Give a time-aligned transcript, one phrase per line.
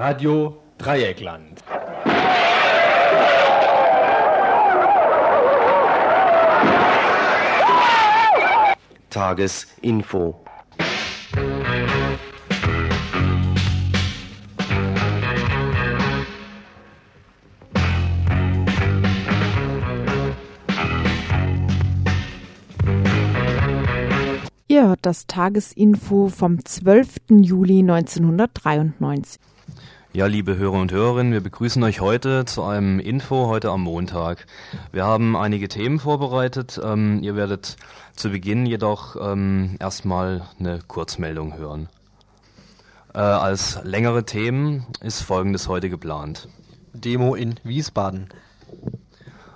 [0.00, 1.62] Radio Dreieckland.
[9.10, 10.42] Tagesinfo.
[24.66, 27.16] Ihr hört das Tagesinfo vom 12.
[27.28, 29.38] Juli 1993.
[30.12, 34.44] Ja, liebe Hörer und Hörerinnen, wir begrüßen euch heute zu einem Info heute am Montag.
[34.90, 36.80] Wir haben einige Themen vorbereitet.
[36.82, 37.76] Ähm, ihr werdet
[38.16, 41.88] zu Beginn jedoch ähm, erstmal eine Kurzmeldung hören.
[43.14, 46.48] Äh, als längere Themen ist Folgendes heute geplant.
[46.92, 48.30] Demo in Wiesbaden.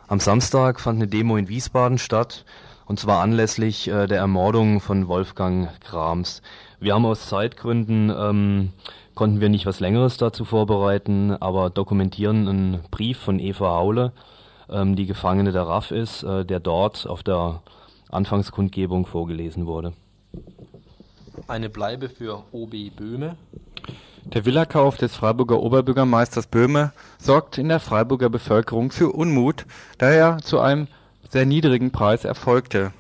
[0.07, 2.45] Am Samstag fand eine Demo in Wiesbaden statt,
[2.87, 6.43] und zwar anlässlich äh, der Ermordung von Wolfgang Krams.
[6.79, 8.73] Wir haben aus Zeitgründen ähm,
[9.15, 14.13] konnten wir nicht was Längeres dazu vorbereiten, aber dokumentieren einen Brief von Eva Haule,
[14.69, 17.63] ähm, die Gefangene der RAF ist, äh, der dort auf der
[18.11, 19.93] Anfangskundgebung vorgelesen wurde.
[21.49, 23.37] Eine Bleibe für OB Böhme.
[24.25, 29.67] Der Villakauf des Freiburger Oberbürgermeisters Böhme sorgt in der Freiburger Bevölkerung für Unmut,
[29.99, 30.89] da er zu einem
[31.29, 32.93] sehr niedrigen Preis erfolgte.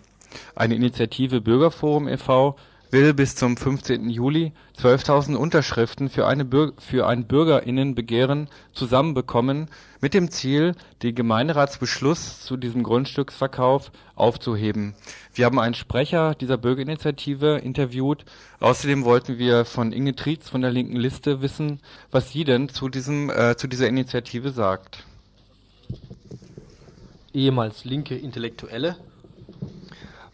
[0.54, 2.56] Eine Initiative Bürgerforum e.V
[2.94, 4.08] will bis zum 15.
[4.08, 9.68] Juli 12.000 Unterschriften für, ein Bürgerinnenbegehren zusammenbekommen,
[10.00, 14.94] mit dem Ziel, den Gemeinderatsbeschluss zu diesem Grundstücksverkauf aufzuheben.
[15.34, 18.24] Wir haben einen Sprecher dieser Bürgerinitiative interviewt.
[18.60, 21.80] Außerdem wollten wir von Inge Trietz von der linken Liste wissen,
[22.12, 25.02] was sie denn zu, diesem, äh, zu dieser Initiative sagt.
[27.32, 28.94] Ehemals linke Intellektuelle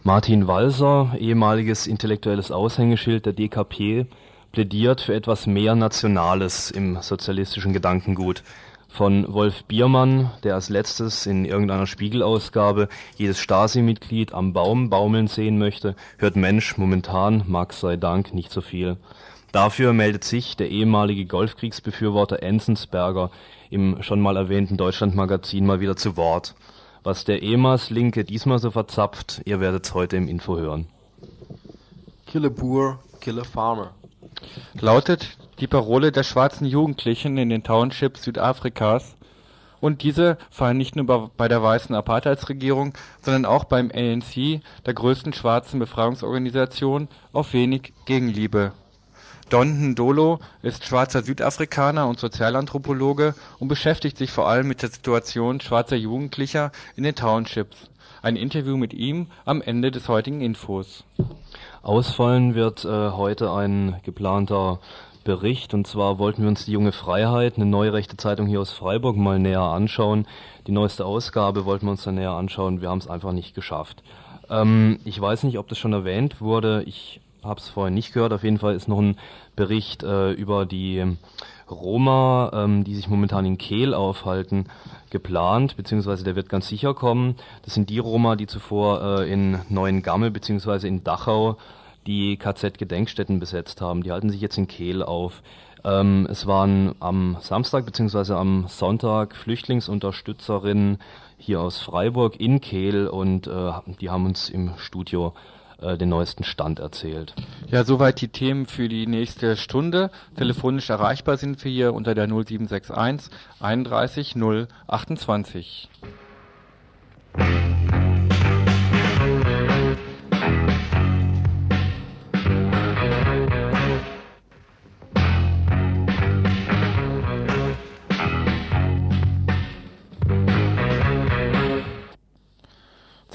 [0.03, 4.07] Martin Walser, ehemaliges intellektuelles Aushängeschild der DKP,
[4.51, 8.43] plädiert für etwas mehr Nationales im sozialistischen Gedankengut.
[8.89, 12.89] Von Wolf Biermann, der als letztes in irgendeiner Spiegelausgabe
[13.19, 18.63] jedes Stasi-Mitglied am Baum baumeln sehen möchte, hört Mensch momentan, Max sei Dank, nicht so
[18.63, 18.97] viel.
[19.53, 23.31] Dafür meldet sich der ehemalige Golfkriegsbefürworter Enzensberger
[23.69, 26.55] im schon mal erwähnten Deutschlandmagazin mal wieder zu Wort.
[27.03, 30.87] Was der EMAS-Linke diesmal so verzapft, ihr werdet's heute im Info hören.
[32.27, 33.93] Kille Boer, Kille Farmer.
[34.75, 39.17] Lautet die Parole der schwarzen Jugendlichen in den Townships Südafrikas.
[39.81, 45.33] Und diese fallen nicht nur bei der weißen Apartheidsregierung, sondern auch beim ANC, der größten
[45.33, 48.73] schwarzen Befreiungsorganisation, auf wenig Gegenliebe.
[49.51, 55.61] Don Ndolo ist schwarzer Südafrikaner und Sozialanthropologe und beschäftigt sich vor allem mit der Situation
[55.61, 57.91] schwarzer Jugendlicher in den Townships.
[58.23, 61.03] Ein Interview mit ihm am Ende des heutigen Infos.
[61.83, 64.79] Ausfallen wird äh, heute ein geplanter
[65.25, 68.71] Bericht und zwar wollten wir uns die Junge Freiheit, eine neue rechte Zeitung hier aus
[68.71, 70.29] Freiburg, mal näher anschauen.
[70.69, 72.83] Die neueste Ausgabe wollten wir uns dann näher anschauen.
[72.83, 74.05] Wir haben es einfach nicht geschafft.
[74.49, 76.85] Ähm, ich weiß nicht, ob das schon erwähnt wurde.
[76.85, 78.33] Ich habe es vorhin nicht gehört.
[78.33, 79.17] Auf jeden Fall ist noch ein
[79.57, 81.17] Bericht äh, über die
[81.71, 84.67] Roma, ähm, die sich momentan in Kehl aufhalten,
[85.11, 87.37] geplant, beziehungsweise der wird ganz sicher kommen.
[87.63, 91.57] Das sind die Roma, die zuvor äh, in Neuengamme beziehungsweise in Dachau
[92.07, 94.03] die KZ-Gedenkstätten besetzt haben.
[94.03, 95.43] Die halten sich jetzt in Kehl auf.
[95.85, 100.99] Ähm, es waren am Samstag beziehungsweise am Sonntag Flüchtlingsunterstützerinnen
[101.39, 105.33] hier aus Freiburg in Kehl und äh, die haben uns im Studio
[105.81, 107.35] den neuesten Stand erzählt.
[107.71, 110.11] Ja, soweit die Themen für die nächste Stunde.
[110.37, 113.31] Telefonisch erreichbar sind wir hier unter der 0761
[113.61, 114.37] 31
[114.87, 115.89] 028.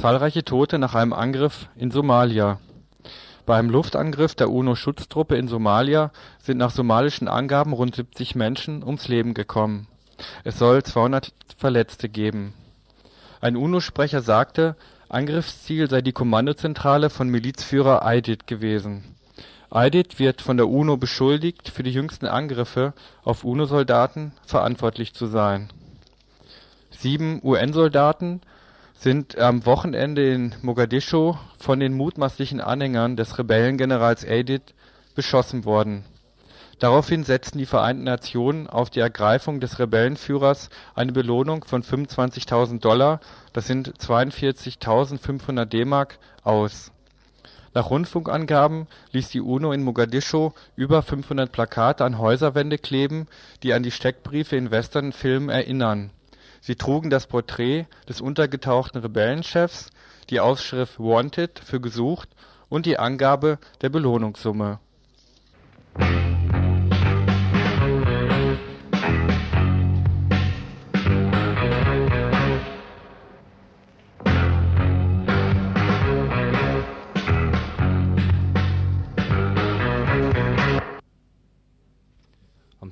[0.06, 2.60] Zahlreiche Tote nach einem Angriff in Somalia.
[3.48, 9.08] Bei einem Luftangriff der UNO-Schutztruppe in Somalia sind nach somalischen Angaben rund 70 Menschen ums
[9.08, 9.88] Leben gekommen.
[10.44, 12.54] Es soll 200 Verletzte geben.
[13.42, 14.76] Ein UNO-Sprecher sagte,
[15.10, 19.16] Angriffsziel sei die Kommandozentrale von Milizführer Aidid gewesen.
[19.72, 22.94] Aidid wird von der UNO beschuldigt, für die jüngsten Angriffe
[23.24, 25.70] auf UNO-Soldaten verantwortlich zu sein.
[26.92, 28.42] Sieben UN-Soldaten
[28.98, 34.74] sind am Wochenende in Mogadischu von den mutmaßlichen Anhängern des Rebellengenerals Aidid
[35.16, 36.04] beschossen worden.
[36.80, 43.22] Daraufhin setzten die Vereinten Nationen auf die Ergreifung des Rebellenführers eine Belohnung von 25.000 Dollar,
[43.54, 46.92] das sind 42.500 D-Mark, aus.
[47.74, 53.28] Nach Rundfunkangaben ließ die UNO in Mogadischu über 500 Plakate an Häuserwände kleben,
[53.64, 56.12] die an die Steckbriefe in Western-Filmen erinnern.
[56.66, 59.92] Sie trugen das Porträt des untergetauchten Rebellenchefs,
[60.32, 62.28] die Aufschrift Wanted für gesucht
[62.70, 64.80] und die Angabe der Belohnungssumme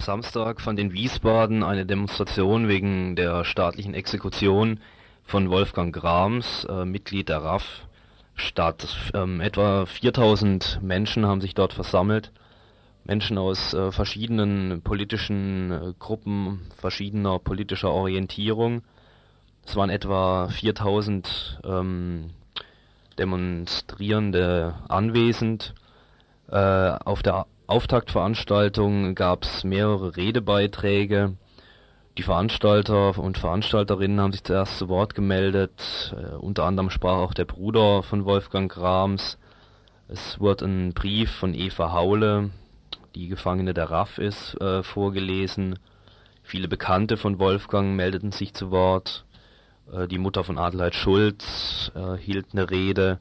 [0.03, 4.81] Samstag fand in Wiesbaden eine Demonstration wegen der staatlichen Exekution
[5.23, 7.87] von Wolfgang Grams, äh, Mitglied der RAF,
[8.35, 8.97] statt.
[9.13, 12.33] Ähm, etwa 4000 Menschen haben sich dort versammelt.
[13.05, 18.81] Menschen aus äh, verschiedenen politischen äh, Gruppen, verschiedener politischer Orientierung.
[19.65, 22.31] Es waren etwa 4000 ähm,
[23.17, 25.73] Demonstrierende anwesend.
[26.49, 31.37] Äh, auf der Auftaktveranstaltung gab es mehrere Redebeiträge.
[32.17, 36.13] Die Veranstalter und Veranstalterinnen haben sich zuerst zu Wort gemeldet.
[36.15, 39.37] Äh, unter anderem sprach auch der Bruder von Wolfgang Grams.
[40.09, 42.51] Es wurde ein Brief von Eva Haule,
[43.15, 45.79] die Gefangene der RAF ist, äh, vorgelesen.
[46.43, 49.25] Viele Bekannte von Wolfgang meldeten sich zu Wort.
[49.91, 53.19] Äh, die Mutter von Adelheid Schulz äh, hielt eine Rede.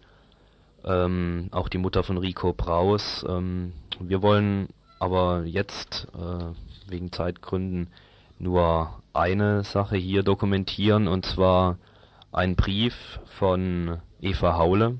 [0.85, 3.25] Ähm, auch die Mutter von Rico Braus.
[3.29, 4.69] Ähm, wir wollen
[4.99, 7.89] aber jetzt äh, wegen Zeitgründen
[8.39, 11.77] nur eine Sache hier dokumentieren und zwar
[12.33, 14.99] ein Brief von Eva Haule.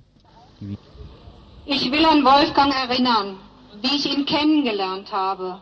[1.67, 3.39] Ich will an Wolfgang erinnern,
[3.81, 5.61] wie ich ihn kennengelernt habe.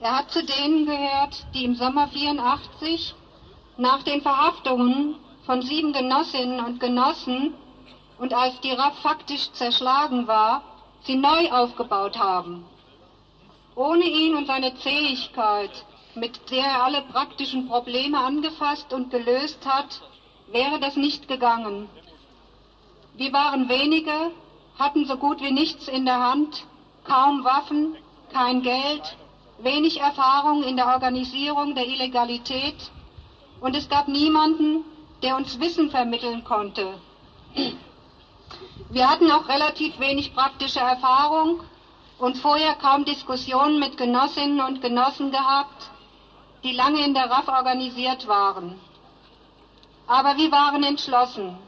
[0.00, 3.14] Er hat zu denen gehört, die im Sommer 84
[3.76, 7.54] nach den Verhaftungen von sieben Genossinnen und Genossen
[8.18, 10.62] und als die RAF faktisch zerschlagen war,
[11.04, 12.64] sie neu aufgebaut haben.
[13.74, 15.70] Ohne ihn und seine Zähigkeit,
[16.14, 20.00] mit der er alle praktischen Probleme angefasst und gelöst hat,
[20.50, 21.88] wäre das nicht gegangen.
[23.14, 24.32] Wir waren wenige,
[24.78, 26.64] hatten so gut wie nichts in der Hand,
[27.04, 27.96] kaum Waffen,
[28.32, 29.16] kein Geld,
[29.58, 32.90] wenig Erfahrung in der Organisierung der Illegalität
[33.60, 34.84] und es gab niemanden,
[35.22, 36.94] der uns Wissen vermitteln konnte.
[38.90, 41.60] Wir hatten auch relativ wenig praktische Erfahrung
[42.18, 45.90] und vorher kaum Diskussionen mit Genossinnen und Genossen gehabt,
[46.64, 48.80] die lange in der RAF organisiert waren.
[50.06, 51.58] Aber wir waren entschlossen,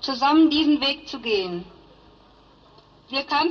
[0.00, 1.64] zusammen diesen Weg zu gehen.
[3.08, 3.50] Wir, kan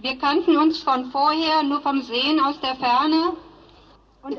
[0.00, 3.36] wir kannten uns von vorher nur vom Sehen aus der Ferne
[4.22, 4.38] und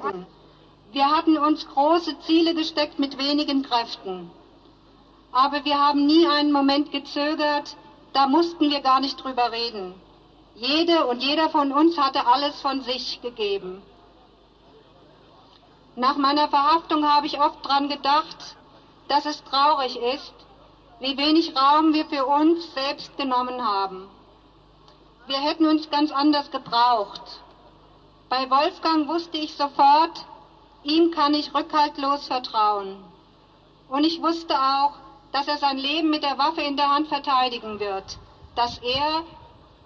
[0.91, 4.31] wir hatten uns große Ziele gesteckt mit wenigen Kräften
[5.35, 7.75] aber wir haben nie einen Moment gezögert,
[8.13, 9.93] da mussten wir gar nicht drüber reden.
[10.55, 13.83] Jede und jeder von uns hatte alles von sich gegeben.
[15.97, 18.55] Nach meiner Verhaftung habe ich oft dran gedacht,
[19.09, 20.33] dass es traurig ist,
[21.01, 24.07] wie wenig Raum wir für uns selbst genommen haben.
[25.27, 27.41] Wir hätten uns ganz anders gebraucht.
[28.29, 30.25] Bei Wolfgang wusste ich sofort,
[30.83, 33.03] ihm kann ich rückhaltlos vertrauen.
[33.89, 34.93] Und ich wusste auch,
[35.35, 38.17] dass er sein Leben mit der Waffe in der Hand verteidigen wird,
[38.55, 39.25] dass er,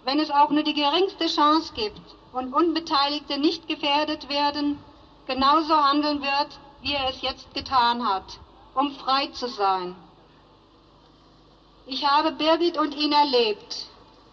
[0.03, 1.99] wenn es auch nur die geringste Chance gibt
[2.33, 4.77] und Unbeteiligte nicht gefährdet werden,
[5.25, 8.39] genauso handeln wird, wie er es jetzt getan hat,
[8.75, 9.95] um frei zu sein.
[11.87, 13.87] Ich habe Birgit und ihn erlebt,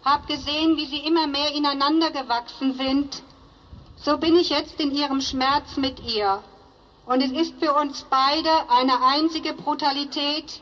[0.05, 3.23] habe gesehen, wie sie immer mehr ineinander gewachsen sind.
[3.95, 6.43] So bin ich jetzt in ihrem Schmerz mit ihr.
[7.07, 10.61] Und es ist für uns beide eine einzige Brutalität,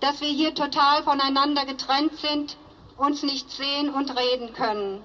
[0.00, 2.56] dass wir hier total voneinander getrennt sind,
[2.96, 5.02] uns nicht sehen und reden können.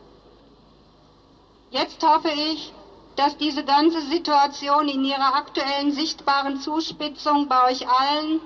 [1.71, 2.73] Jetzt hoffe ich,
[3.15, 8.39] dass diese ganze Situation in ihrer aktuellen sichtbaren Zuspitzung bei euch allen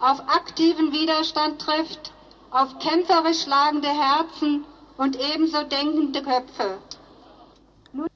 [0.00, 2.12] auf aktiven Widerstand trifft,
[2.50, 4.64] auf kämpferisch schlagende Herzen
[4.96, 6.78] und ebenso denkende Köpfe.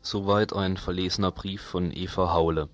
[0.03, 2.69] Soweit ein verlesener Brief von Eva Haule.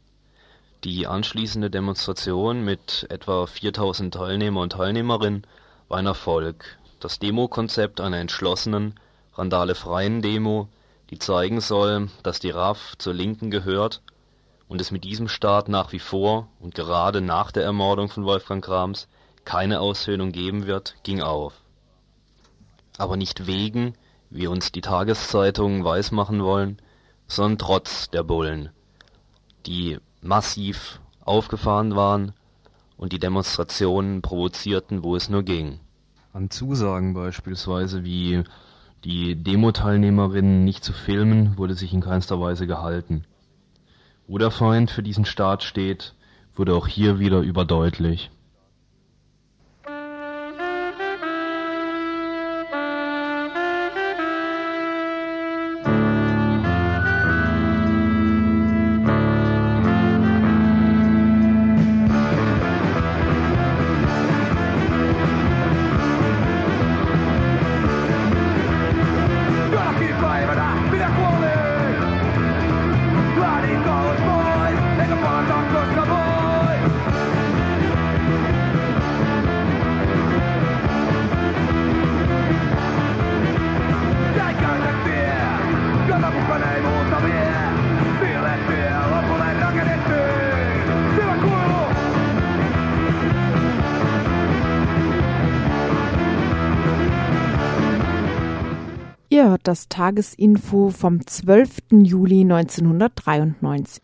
[0.84, 5.46] Die anschließende Demonstration mit etwa 4000 Teilnehmer und Teilnehmerinnen
[5.88, 6.76] war ein Erfolg.
[7.00, 9.00] Das Demokonzept einer entschlossenen,
[9.32, 10.68] randalefreien Demo,
[11.08, 14.02] die zeigen soll, dass die RAF zur Linken gehört
[14.68, 18.62] und es mit diesem Staat nach wie vor und gerade nach der Ermordung von Wolfgang
[18.62, 19.08] Grams
[19.46, 21.54] keine Aushöhlung geben wird, ging auf.
[22.98, 23.94] Aber nicht wegen,
[24.28, 26.76] wie uns die Tageszeitungen weismachen wollen,
[27.26, 28.68] sondern trotz der Bullen,
[29.64, 32.32] die massiv aufgefahren waren
[32.96, 35.80] und die Demonstrationen provozierten, wo es nur ging.
[36.32, 38.42] an Zusagen beispielsweise wie
[39.04, 43.24] die Demo-Teilnehmerinnen nicht zu filmen, wurde sich in keinster Weise gehalten.
[44.26, 46.14] Wo der Feind für diesen Staat steht,
[46.56, 48.30] wurde auch hier wieder überdeutlich.
[99.74, 101.78] Das Tagesinfo vom 12.
[101.90, 104.00] Juli 1993.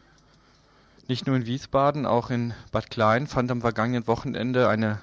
[1.06, 4.98] Nicht nur in Wiesbaden, auch in Bad Klein fand am vergangenen Wochenende eine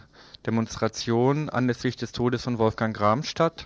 [0.46, 3.66] Demonstration anlässlich des Todes von Wolfgang Gram statt.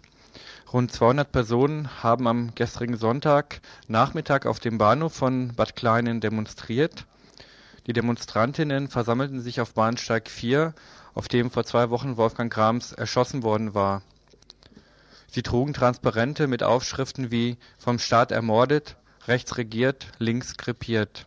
[0.71, 7.07] Rund 200 Personen haben am gestrigen Sonntag Nachmittag auf dem Bahnhof von Bad Kleinen demonstriert.
[7.87, 10.75] Die Demonstrantinnen versammelten sich auf Bahnsteig 4,
[11.15, 14.03] auf dem vor zwei Wochen Wolfgang Grams erschossen worden war.
[15.33, 18.97] Sie trugen Transparente mit Aufschriften wie vom Staat ermordet,
[19.27, 21.25] rechts regiert, links krepiert.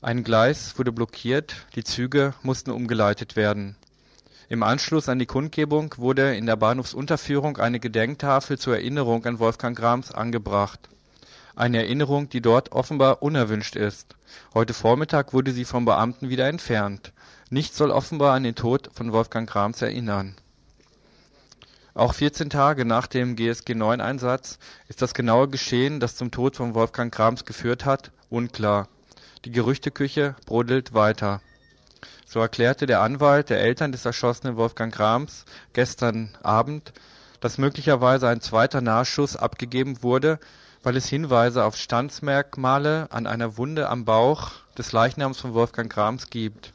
[0.00, 3.76] Ein Gleis wurde blockiert, die Züge mussten umgeleitet werden.
[4.48, 9.76] Im Anschluss an die Kundgebung wurde in der Bahnhofsunterführung eine Gedenktafel zur Erinnerung an Wolfgang
[9.76, 10.88] Grams angebracht.
[11.54, 14.16] Eine Erinnerung, die dort offenbar unerwünscht ist.
[14.54, 17.12] Heute Vormittag wurde sie vom Beamten wieder entfernt.
[17.50, 20.34] Nichts soll offenbar an den Tod von Wolfgang Grams erinnern.
[21.94, 24.58] Auch 14 Tage nach dem GSG-9-Einsatz
[24.88, 28.88] ist das genaue Geschehen, das zum Tod von Wolfgang Grams geführt hat, unklar.
[29.44, 31.42] Die Gerüchteküche brodelt weiter.
[32.24, 35.44] So erklärte der Anwalt der Eltern des erschossenen Wolfgang Grams
[35.74, 36.94] gestern Abend,
[37.40, 40.38] dass möglicherweise ein zweiter Nachschuss abgegeben wurde,
[40.82, 46.30] weil es Hinweise auf Standsmerkmale an einer Wunde am Bauch des Leichnams von Wolfgang Grams
[46.30, 46.72] gibt.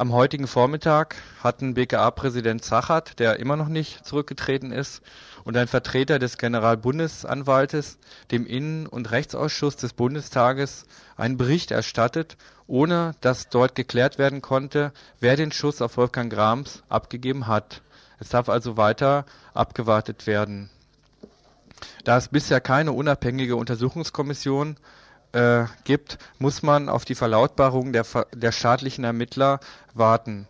[0.00, 5.02] Am heutigen Vormittag hatten BKA-Präsident Zachert, der immer noch nicht zurückgetreten ist,
[5.44, 7.98] und ein Vertreter des Generalbundesanwaltes
[8.30, 10.86] dem Innen- und Rechtsausschuss des Bundestages
[11.18, 16.82] einen Bericht erstattet, ohne dass dort geklärt werden konnte, wer den Schuss auf Wolfgang Grams
[16.88, 17.82] abgegeben hat.
[18.18, 20.70] Es darf also weiter abgewartet werden.
[22.04, 24.78] Da es bisher keine unabhängige Untersuchungskommission
[25.32, 29.60] äh, gibt, muss man auf die Verlautbarung der, der staatlichen Ermittler
[29.94, 30.46] warten.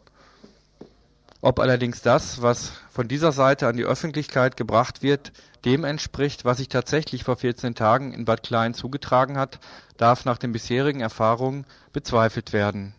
[1.43, 5.33] Ob allerdings das, was von dieser Seite an die Öffentlichkeit gebracht wird,
[5.65, 9.59] dem entspricht, was sich tatsächlich vor 14 Tagen in Bad Klein zugetragen hat,
[9.97, 12.95] darf nach den bisherigen Erfahrungen bezweifelt werden.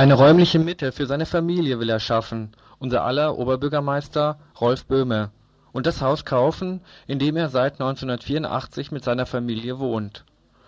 [0.00, 5.32] Eine räumliche Mitte für seine Familie will er schaffen, unser aller Oberbürgermeister Rolf Böhme,
[5.72, 10.24] und das Haus kaufen, in dem er seit 1984 mit seiner Familie wohnt.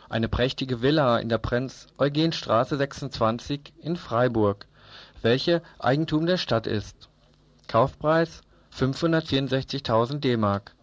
[0.09, 4.67] Eine prächtige Villa in der Prinz-Eugen-Straße 26 in Freiburg,
[5.23, 7.09] welche Eigentum der Stadt ist.
[7.69, 8.41] Kaufpreis
[8.77, 10.75] 564.000 D-Mark.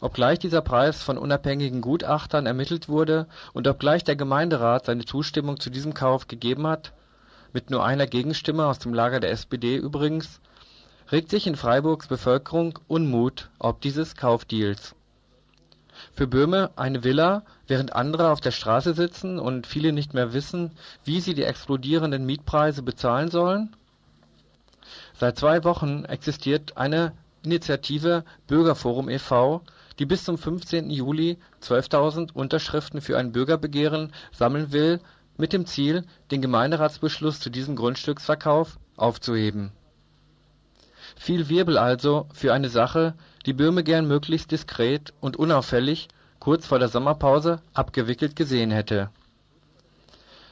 [0.00, 5.70] Obgleich dieser Preis von unabhängigen Gutachtern ermittelt wurde und obgleich der Gemeinderat seine Zustimmung zu
[5.70, 6.92] diesem Kauf gegeben hat,
[7.52, 10.40] mit nur einer Gegenstimme aus dem Lager der SPD übrigens,
[11.10, 14.94] regt sich in Freiburgs Bevölkerung Unmut ob dieses Kaufdeals.
[16.12, 20.72] Für Böhme eine Villa, während andere auf der Straße sitzen und viele nicht mehr wissen,
[21.04, 23.76] wie sie die explodierenden Mietpreise bezahlen sollen?
[25.14, 29.62] Seit zwei Wochen existiert eine Initiative Bürgerforum e.V.,
[29.98, 30.90] die bis zum 15.
[30.90, 35.00] Juli 12.000 Unterschriften für ein Bürgerbegehren sammeln will,
[35.40, 39.72] mit dem Ziel, den Gemeinderatsbeschluss zu diesem Grundstücksverkauf aufzuheben.
[41.16, 43.14] Viel Wirbel also für eine Sache,
[43.46, 49.10] die Böhme gern möglichst diskret und unauffällig kurz vor der Sommerpause abgewickelt gesehen hätte.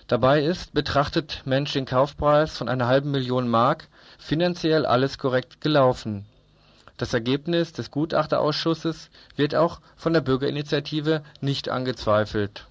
[0.07, 6.25] Dabei ist, betrachtet Mensch den Kaufpreis von einer halben Million Mark, finanziell alles korrekt gelaufen.
[6.97, 12.67] Das Ergebnis des Gutachterausschusses wird auch von der Bürgerinitiative nicht angezweifelt.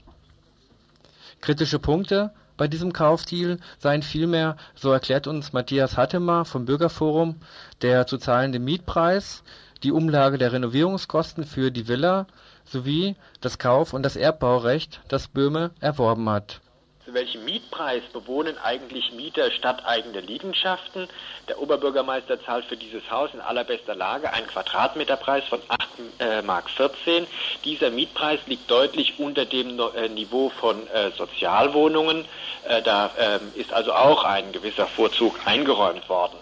[1.41, 7.35] Kritische Punkte bei diesem Kaufdeal seien vielmehr, so erklärt uns Matthias Hattemer vom Bürgerforum,
[7.81, 9.43] der zu zahlende Mietpreis,
[9.83, 12.25] die Umlage der Renovierungskosten für die Villa
[12.65, 16.61] sowie das Kauf- und das Erbbaurecht, das Böhme erworben hat
[17.07, 21.07] zu welchem Mietpreis bewohnen eigentlich Mieter stadteigene Liegenschaften.
[21.47, 26.69] Der Oberbürgermeister zahlt für dieses Haus in allerbester Lage einen Quadratmeterpreis von 8 äh, Mark
[26.69, 27.25] 14.
[27.63, 32.25] Dieser Mietpreis liegt deutlich unter dem äh, Niveau von äh, Sozialwohnungen.
[32.67, 36.37] Äh, da ähm, ist also auch ein gewisser Vorzug eingeräumt worden.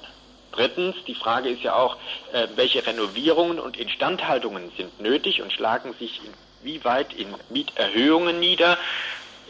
[0.52, 1.96] Drittens, die Frage ist ja auch,
[2.34, 6.22] äh, welche Renovierungen und Instandhaltungen sind nötig und schlagen sich
[6.64, 8.80] inwieweit in Mieterhöhungen nieder.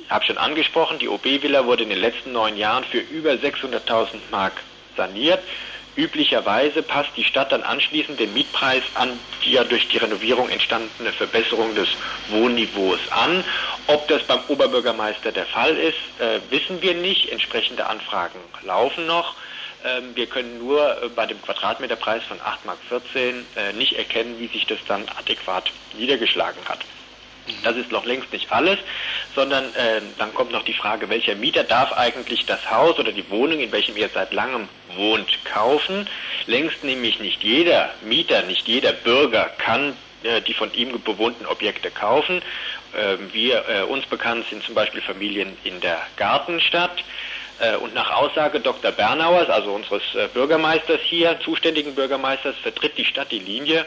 [0.09, 4.53] Habe schon angesprochen, die OB-Villa wurde in den letzten neun Jahren für über 600.000 Mark
[4.95, 5.39] saniert.
[5.95, 11.13] Üblicherweise passt die Stadt dann anschließend den Mietpreis an die ja durch die Renovierung entstandene
[11.13, 11.87] Verbesserung des
[12.29, 13.43] Wohnniveaus an.
[13.87, 17.31] Ob das beim Oberbürgermeister der Fall ist, äh, wissen wir nicht.
[17.31, 19.35] Entsprechende Anfragen laufen noch.
[19.85, 22.81] Ähm, wir können nur äh, bei dem Quadratmeterpreis von 8,14 Mark
[23.55, 26.79] äh, nicht erkennen, wie sich das dann adäquat niedergeschlagen hat.
[27.63, 28.79] Das ist noch längst nicht alles,
[29.35, 33.29] sondern äh, dann kommt noch die Frage, welcher Mieter darf eigentlich das Haus oder die
[33.29, 36.07] Wohnung, in welchem ihr seit langem wohnt, kaufen.
[36.47, 41.91] Längst nämlich nicht jeder Mieter, nicht jeder Bürger kann äh, die von ihm bewohnten Objekte
[41.91, 42.41] kaufen.
[42.93, 47.03] Äh, wir, uns bekannt sind zum Beispiel Familien in der Gartenstadt.
[47.59, 48.91] Äh, und nach Aussage Dr.
[48.91, 53.85] Bernauers, also unseres äh, Bürgermeisters hier, zuständigen Bürgermeisters, vertritt die Stadt die Linie,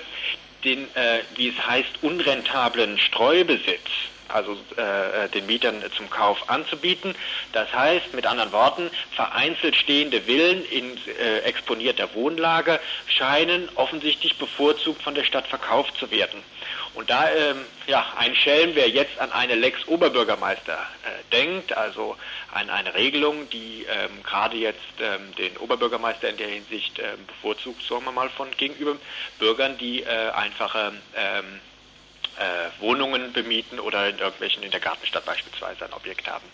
[0.64, 3.88] den, äh, wie es heißt, unrentablen Streubesitz,
[4.28, 7.14] also äh, den Mietern zum Kauf anzubieten.
[7.52, 15.02] Das heißt, mit anderen Worten, vereinzelt stehende Villen in äh, exponierter Wohnlage scheinen offensichtlich bevorzugt
[15.02, 16.42] von der Stadt verkauft zu werden.
[16.98, 22.16] Und da ähm, ja, ein Schelm, wer jetzt an eine Lex Oberbürgermeister äh, denkt, also
[22.52, 27.84] an eine Regelung, die ähm, gerade jetzt ähm, den Oberbürgermeister in der Hinsicht ähm, bevorzugt,
[27.88, 28.96] sagen wir mal, von gegenüber
[29.38, 31.44] Bürgern, die äh, einfache ähm,
[32.36, 36.46] äh, Wohnungen bemieten oder in irgendwelchen in der Gartenstadt beispielsweise ein Objekt haben.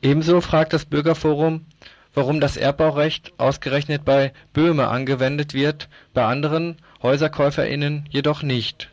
[0.00, 1.66] Ebenso fragt das Bürgerforum,
[2.14, 8.88] warum das Erbbaurecht ausgerechnet bei Böhme angewendet wird, bei anderen HäuserkäuferInnen jedoch nicht.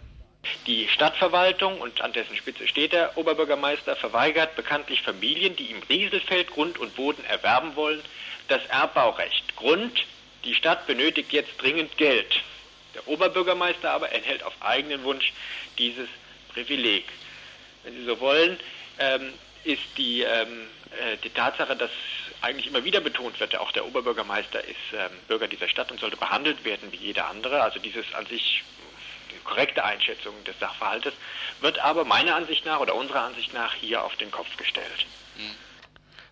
[0.67, 6.49] Die Stadtverwaltung, und an dessen Spitze steht der Oberbürgermeister, verweigert bekanntlich Familien, die im Rieselfeld
[6.51, 8.01] Grund und Boden erwerben wollen,
[8.47, 9.55] das Erbbaurecht.
[9.55, 10.05] Grund,
[10.43, 12.41] die Stadt benötigt jetzt dringend Geld.
[12.95, 15.33] Der Oberbürgermeister aber enthält auf eigenen Wunsch
[15.77, 16.07] dieses
[16.53, 17.05] Privileg.
[17.83, 18.59] Wenn Sie so wollen,
[18.97, 20.78] ähm, ist die, ähm, äh,
[21.23, 21.91] die Tatsache, dass
[22.41, 26.17] eigentlich immer wieder betont wird, auch der Oberbürgermeister ist ähm, Bürger dieser Stadt und sollte
[26.17, 27.61] behandelt werden wie jeder andere.
[27.61, 28.63] Also dieses an sich
[29.31, 31.13] die korrekte Einschätzung des Sachverhaltes
[31.61, 35.05] wird aber meiner Ansicht nach oder unserer Ansicht nach hier auf den Kopf gestellt.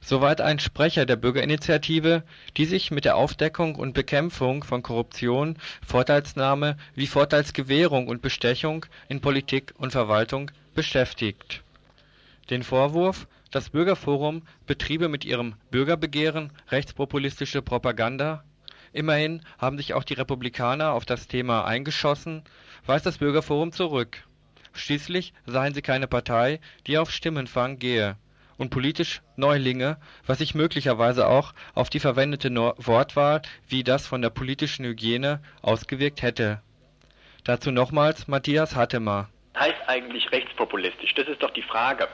[0.02, 2.24] Soweit ein Sprecher der Bürgerinitiative,
[2.56, 9.20] die sich mit der Aufdeckung und Bekämpfung von Korruption, Vorteilsnahme wie Vorteilsgewährung und Bestechung in
[9.20, 11.62] Politik und Verwaltung beschäftigt.
[12.50, 18.44] Den Vorwurf, das Bürgerforum betriebe mit ihrem Bürgerbegehren rechtspopulistische Propaganda.
[18.94, 22.44] Immerhin haben sich auch die Republikaner auf das Thema eingeschossen,
[22.86, 24.24] weist das Bürgerforum zurück.
[24.74, 28.18] Schließlich seien sie keine Partei, die auf Stimmenfang gehe
[28.58, 34.30] und politisch Neulinge, was sich möglicherweise auch auf die verwendete Wortwahl wie das von der
[34.30, 36.62] politischen Hygiene ausgewirkt hätte.
[37.44, 39.30] Dazu nochmals Matthias Hattemer.
[39.58, 41.14] Heißt eigentlich rechtspopulistisch?
[41.16, 42.08] Das ist doch die Frage.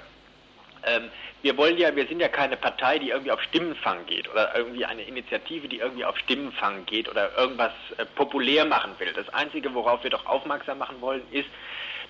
[0.86, 1.10] Ähm,
[1.41, 4.86] wir wollen ja, wir sind ja keine Partei, die irgendwie auf Stimmenfang geht oder irgendwie
[4.86, 9.12] eine Initiative, die irgendwie auf Stimmenfang geht oder irgendwas äh, populär machen will.
[9.13, 11.50] Das Einzige, worauf wir doch aufmerksam machen wollen, ist,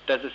[0.06, 0.32] dass es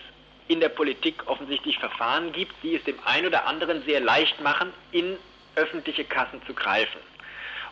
[0.48, 4.74] in der Politik offensichtlich Verfahren gibt, die es dem einen oder anderen sehr leicht machen,
[4.92, 5.18] in
[5.56, 7.00] öffentliche Kassen zu greifen.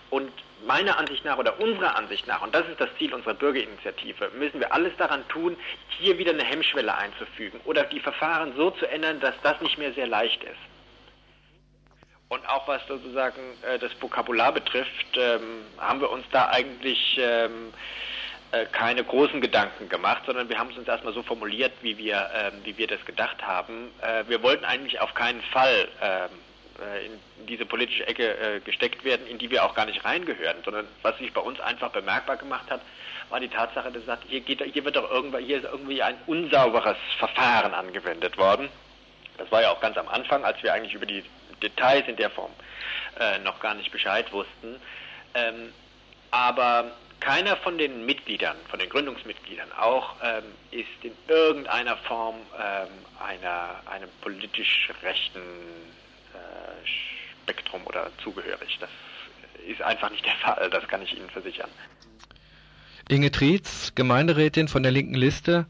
[0.10, 0.32] Und
[0.65, 4.60] meiner Ansicht nach oder unserer Ansicht nach, und das ist das Ziel unserer Bürgerinitiative, müssen
[4.60, 5.58] wir alles daran tun,
[6.00, 9.93] hier wieder eine Hemmschwelle einzufügen oder die Verfahren so zu ändern, dass das nicht mehr
[9.93, 10.60] sehr leicht ist.
[12.30, 17.74] Und auch was sozusagen äh, das Vokabular betrifft, ähm, haben wir uns da eigentlich ähm,
[18.52, 22.30] äh, keine großen Gedanken gemacht, sondern wir haben es uns erstmal so formuliert, wie wir,
[22.34, 23.91] ähm, wie wir das gedacht haben.
[24.02, 26.46] Äh, wir wollten eigentlich auf keinen Fall ähm, äh,
[27.05, 30.87] in diese politische Ecke äh, gesteckt werden, in die wir auch gar nicht reingehören, sondern
[31.01, 32.81] was sich bei uns einfach bemerkbar gemacht hat,
[33.29, 36.17] war die Tatsache, dass sagt, hier, geht, hier wird doch irgendwann, hier ist irgendwie ein
[36.27, 38.69] unsauberes Verfahren angewendet worden.
[39.37, 41.23] Das war ja auch ganz am Anfang, als wir eigentlich über die
[41.61, 42.51] Details in der Form
[43.19, 44.79] äh, noch gar nicht Bescheid wussten.
[45.33, 45.73] Ähm,
[46.31, 52.87] aber keiner von den Mitgliedern, von den Gründungsmitgliedern auch, ähm, ist in irgendeiner Form ähm,
[53.19, 55.96] einer, einem politisch rechten äh,
[57.43, 58.77] Spektrum oder zugehörig.
[58.79, 58.89] Das
[59.67, 61.69] ist einfach nicht der Fall, das kann ich Ihnen versichern.
[63.09, 65.65] Inge Trietz, Gemeinderätin von der linken Liste,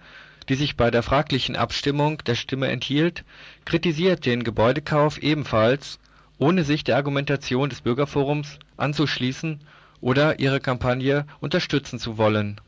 [0.49, 3.23] die sich bei der fraglichen Abstimmung der Stimme enthielt,
[3.65, 5.99] kritisiert den Gebäudekauf ebenfalls,
[6.39, 9.59] ohne sich der Argumentation des Bürgerforums anzuschließen
[10.01, 12.61] oder ihre Kampagne unterstützen zu wollen.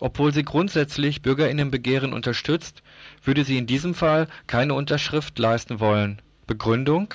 [0.00, 2.82] Obwohl sie grundsätzlich Bürgerinnenbegehren unterstützt,
[3.24, 6.22] würde sie in diesem Fall keine Unterschrift leisten wollen.
[6.48, 7.14] Begründung?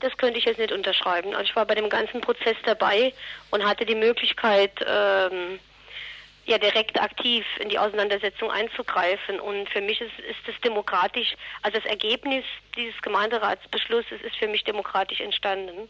[0.00, 1.34] Das könnte ich jetzt nicht unterschreiben.
[1.34, 3.12] Also ich war bei dem ganzen Prozess dabei
[3.50, 5.58] und hatte die Möglichkeit, ähm,
[6.46, 9.40] ja direkt aktiv in die Auseinandersetzung einzugreifen.
[9.40, 12.44] Und für mich ist, ist es demokratisch, also das Ergebnis
[12.76, 15.88] dieses Gemeinderatsbeschlusses ist für mich demokratisch entstanden.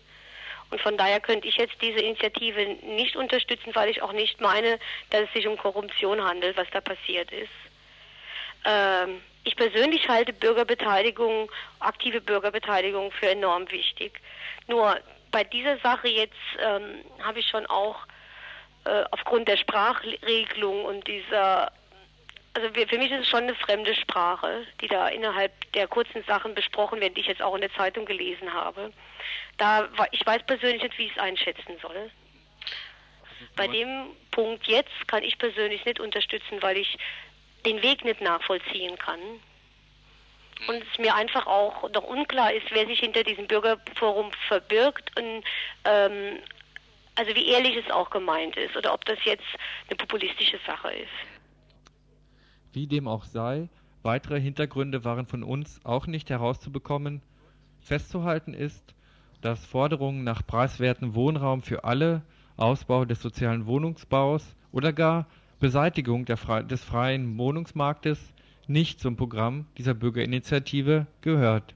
[0.71, 4.79] Und von daher könnte ich jetzt diese Initiative nicht unterstützen, weil ich auch nicht meine,
[5.11, 7.51] dass es sich um Korruption handelt, was da passiert ist.
[8.65, 14.21] Ähm, ich persönlich halte Bürgerbeteiligung, aktive Bürgerbeteiligung für enorm wichtig.
[14.69, 14.97] Nur
[15.33, 18.07] bei dieser Sache jetzt ähm, habe ich schon auch
[18.85, 21.73] äh, aufgrund der Sprachregelung und dieser,
[22.55, 26.55] also für mich ist es schon eine fremde Sprache, die da innerhalb der kurzen Sachen
[26.55, 28.93] besprochen wird, die ich jetzt auch in der Zeitung gelesen habe.
[29.59, 32.11] Da ich weiß persönlich nicht, wie ich es einschätzen soll.
[33.57, 36.99] Bei dem Punkt jetzt kann ich persönlich nicht unterstützen, weil ich
[37.65, 39.21] den Weg nicht nachvollziehen kann.
[40.69, 45.43] Und es mir einfach auch noch unklar ist, wer sich hinter diesem Bürgerforum verbirgt und
[45.85, 46.39] ähm,
[47.15, 49.47] also wie ehrlich es auch gemeint ist oder ob das jetzt
[49.89, 51.09] eine populistische Sache ist.
[52.73, 53.69] Wie dem auch sei,
[54.03, 57.23] weitere Hintergründe waren von uns auch nicht herauszubekommen.
[57.81, 58.95] Festzuhalten ist,
[59.41, 62.23] dass Forderungen nach preiswertem Wohnraum für alle,
[62.57, 65.27] Ausbau des sozialen Wohnungsbaus oder gar
[65.61, 68.33] Beseitigung Fre des freien Wohnungsmarktes
[68.67, 71.75] nicht zum Programm dieser Bürgerinitiative gehört.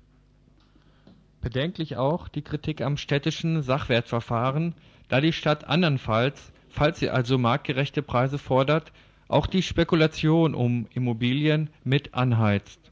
[1.42, 4.74] Bedenklich auch die Kritik am städtischen Sachwertverfahren,
[5.08, 8.90] da die Stadt andernfalls, falls sie also marktgerechte Preise fordert,
[9.28, 12.90] auch die Spekulation um Immobilien mit anheizt.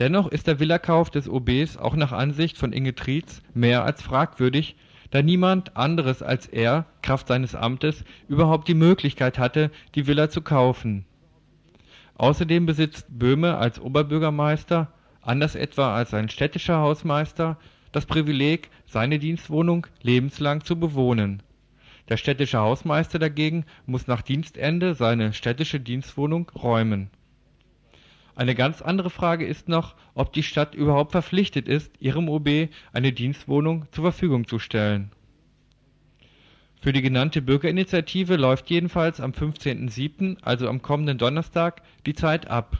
[0.00, 4.74] Dennoch ist der Villakauf des OBs auch nach Ansicht von Inge Trietz mehr als fragwürdig,
[5.10, 10.42] da niemand anderes als er, Kraft seines Amtes, überhaupt die Möglichkeit hatte, die Villa zu
[10.42, 11.06] kaufen.
[12.16, 14.92] Außerdem besitzt Böhme als Oberbürgermeister,
[15.22, 17.56] anders etwa als ein städtischer Hausmeister,
[17.92, 21.42] das Privileg, seine Dienstwohnung lebenslang zu bewohnen.
[22.10, 27.08] Der städtische Hausmeister dagegen muss nach Dienstende seine städtische Dienstwohnung räumen.
[28.36, 33.14] Eine ganz andere Frage ist noch, ob die Stadt überhaupt verpflichtet ist, ihrem OB eine
[33.14, 35.10] Dienstwohnung zur Verfügung zu stellen.
[36.80, 42.78] Für die genannte Bürgerinitiative läuft jedenfalls am 15.07., also am kommenden Donnerstag, die Zeit ab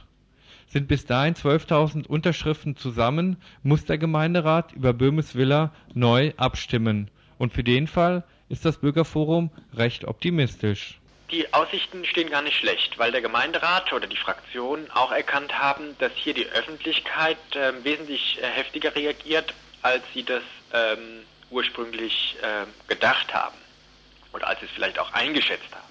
[0.69, 7.09] sind bis dahin 12.000 Unterschriften zusammen, muss der Gemeinderat über Böhmes Villa neu abstimmen.
[7.37, 10.99] Und für den Fall ist das Bürgerforum recht optimistisch.
[11.31, 15.95] Die Aussichten stehen gar nicht schlecht, weil der Gemeinderat oder die Fraktionen auch erkannt haben,
[15.99, 22.65] dass hier die Öffentlichkeit äh, wesentlich äh, heftiger reagiert, als sie das ähm, ursprünglich äh,
[22.87, 23.55] gedacht haben
[24.33, 25.89] oder als sie es vielleicht auch eingeschätzt haben.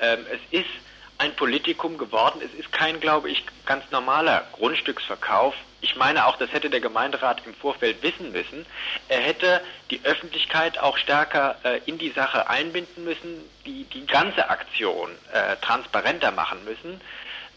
[0.00, 0.70] Ähm, es ist
[1.18, 2.40] ein Politikum geworden.
[2.44, 5.54] Es ist kein, glaube ich, ganz normaler Grundstücksverkauf.
[5.80, 8.64] Ich meine auch, das hätte der Gemeinderat im Vorfeld wissen müssen.
[9.08, 14.48] Er hätte die Öffentlichkeit auch stärker äh, in die Sache einbinden müssen, die, die ganze
[14.48, 17.00] Aktion äh, transparenter machen müssen.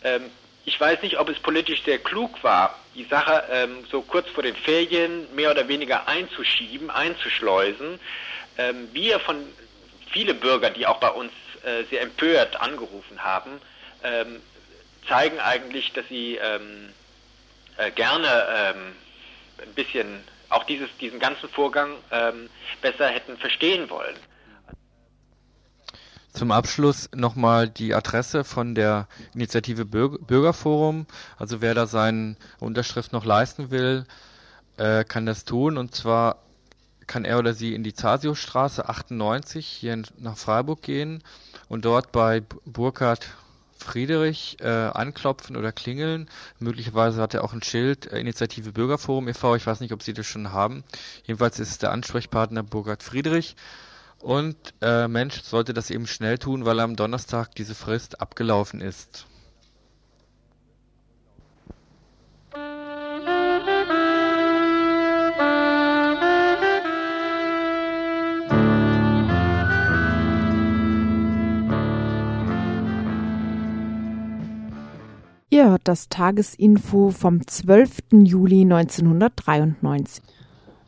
[0.03, 0.29] Ähm,
[0.65, 4.43] ich weiß nicht, ob es politisch sehr klug war, die Sache ähm, so kurz vor
[4.43, 7.99] den Ferien mehr oder weniger einzuschieben, einzuschleusen.
[8.57, 9.37] Ähm, wir von
[10.11, 11.31] viele Bürger, die auch bei uns
[11.63, 13.61] äh, sehr empört angerufen haben,
[14.03, 14.41] ähm,
[15.07, 16.89] zeigen eigentlich, dass sie ähm,
[17.77, 18.95] äh, gerne ähm,
[19.61, 22.49] ein bisschen auch dieses, diesen ganzen Vorgang ähm,
[22.81, 24.15] besser hätten verstehen wollen.
[26.33, 31.05] Zum Abschluss nochmal die Adresse von der Initiative Bürgerforum.
[31.37, 34.05] Also wer da seine Unterschrift noch leisten will,
[34.77, 35.77] äh, kann das tun.
[35.77, 36.41] Und zwar
[37.11, 41.21] kann er oder sie in die Zasio-Straße 98 hier nach Freiburg gehen
[41.67, 43.27] und dort bei Burkhard
[43.77, 46.29] Friedrich äh, anklopfen oder klingeln.
[46.59, 49.55] Möglicherweise hat er auch ein Schild, äh, Initiative Bürgerforum e.V.
[49.57, 50.85] Ich weiß nicht, ob Sie das schon haben.
[51.25, 53.57] Jedenfalls ist der Ansprechpartner Burkhard Friedrich.
[54.19, 59.25] Und äh, Mensch sollte das eben schnell tun, weil am Donnerstag diese Frist abgelaufen ist.
[75.61, 78.13] Ihr hört das Tagesinfo vom 12.
[78.13, 80.23] Juli 1993.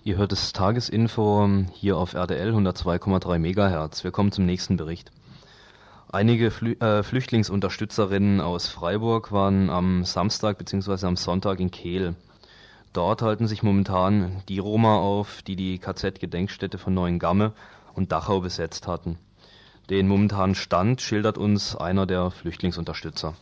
[0.03, 4.03] Ihr hört das Tagesinfo hier auf RDL 102,3 MHz.
[4.03, 5.11] Wir kommen zum nächsten Bericht.
[6.11, 11.05] Einige Flü äh, Flüchtlingsunterstützerinnen aus Freiburg waren am Samstag bzw.
[11.05, 12.15] am Sonntag in Kehl.
[12.93, 17.53] Dort halten sich momentan die Roma auf, die die KZ-Gedenkstätte von Neuengamme
[17.93, 19.19] und Dachau besetzt hatten.
[19.91, 23.35] Den momentanen Stand schildert uns einer der Flüchtlingsunterstützer.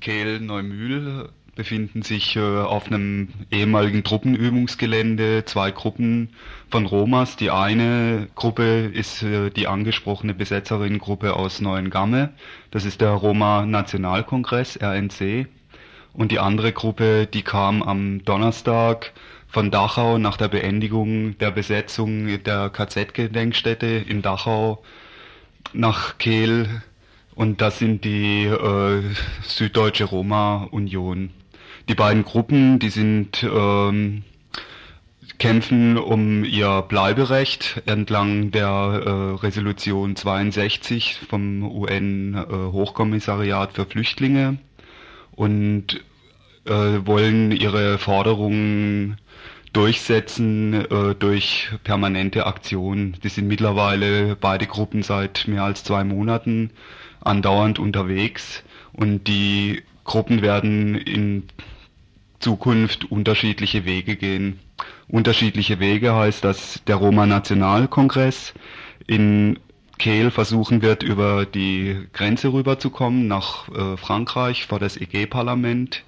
[0.00, 6.30] Kehl Neumühl befinden sich äh, auf einem ehemaligen Truppenübungsgelände zwei Gruppen
[6.70, 7.36] von Romas.
[7.36, 12.30] Die eine Gruppe ist äh, die angesprochene Besetzerinnengruppe aus Neuengamme.
[12.70, 15.46] Das ist der Roma Nationalkongress, RNC.
[16.12, 19.12] Und die andere Gruppe, die kam am Donnerstag
[19.48, 24.82] von Dachau nach der Beendigung der Besetzung der KZ-Gedenkstätte in Dachau
[25.72, 26.82] nach Kehl
[27.34, 29.02] und das sind die äh,
[29.42, 31.30] Süddeutsche Roma Union.
[31.88, 34.22] Die beiden Gruppen, die sind ähm,
[35.38, 38.68] kämpfen um ihr Bleiberecht entlang der
[39.04, 39.10] äh,
[39.44, 44.58] Resolution 62 vom UN äh, Hochkommissariat für Flüchtlinge
[45.32, 46.02] und
[46.66, 46.70] äh,
[47.04, 49.18] wollen ihre Forderungen
[49.72, 53.16] durchsetzen äh, durch permanente Aktionen.
[53.22, 56.70] Die sind mittlerweile beide Gruppen seit mehr als zwei Monaten
[57.24, 61.44] andauernd unterwegs und die Gruppen werden in
[62.38, 64.58] Zukunft unterschiedliche Wege gehen.
[65.08, 68.52] Unterschiedliche Wege heißt, dass der Roma Nationalkongress
[69.06, 69.58] in
[69.98, 76.02] Kehl versuchen wird, über die Grenze rüberzukommen nach äh, Frankreich vor das EG-Parlament,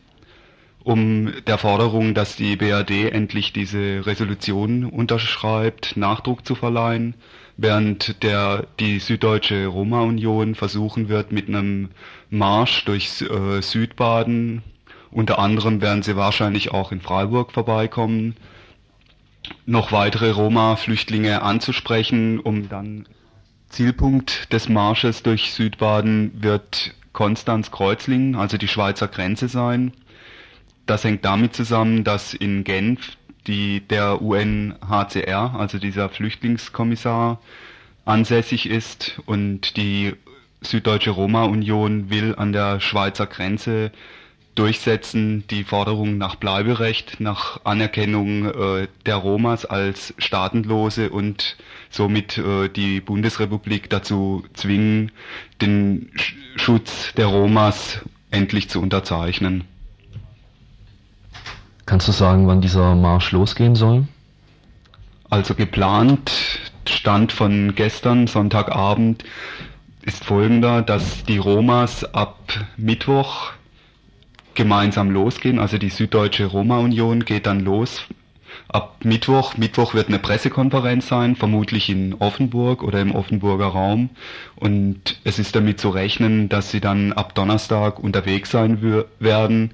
[0.82, 7.14] um der Forderung, dass die BRD endlich diese Resolution unterschreibt, Nachdruck zu verleihen
[7.56, 11.90] während der die Süddeutsche Roma-Union versuchen wird mit einem
[12.30, 14.62] Marsch durch äh, Südbaden.
[15.10, 18.36] Unter anderem werden sie wahrscheinlich auch in Freiburg vorbeikommen,
[19.64, 23.06] noch weitere Roma-Flüchtlinge anzusprechen, um dann
[23.68, 29.92] Zielpunkt des Marsches durch Südbaden wird Konstanz-Kreuzlingen, also die Schweizer Grenze sein.
[30.84, 33.15] Das hängt damit zusammen, dass in Genf
[33.46, 37.40] die der UNHCR, also dieser Flüchtlingskommissar,
[38.04, 40.14] ansässig ist und die
[40.60, 43.92] Süddeutsche Roma-Union will an der Schweizer Grenze
[44.56, 51.56] durchsetzen die Forderung nach Bleiberecht, nach Anerkennung äh, der Romas als Staatenlose und
[51.90, 55.12] somit äh, die Bundesrepublik dazu zwingen,
[55.60, 59.64] den Sch Schutz der Romas endlich zu unterzeichnen.
[61.86, 64.08] Kannst du sagen, wann dieser Marsch losgehen soll?
[65.30, 66.32] Also geplant,
[66.88, 69.24] Stand von gestern, Sonntagabend,
[70.02, 72.38] ist folgender, dass die Romas ab
[72.76, 73.52] Mittwoch
[74.54, 75.60] gemeinsam losgehen.
[75.60, 78.02] Also die Süddeutsche Roma-Union geht dann los
[78.68, 79.56] ab Mittwoch.
[79.56, 84.10] Mittwoch wird eine Pressekonferenz sein, vermutlich in Offenburg oder im Offenburger Raum.
[84.56, 89.70] Und es ist damit zu rechnen, dass sie dann ab Donnerstag unterwegs sein werden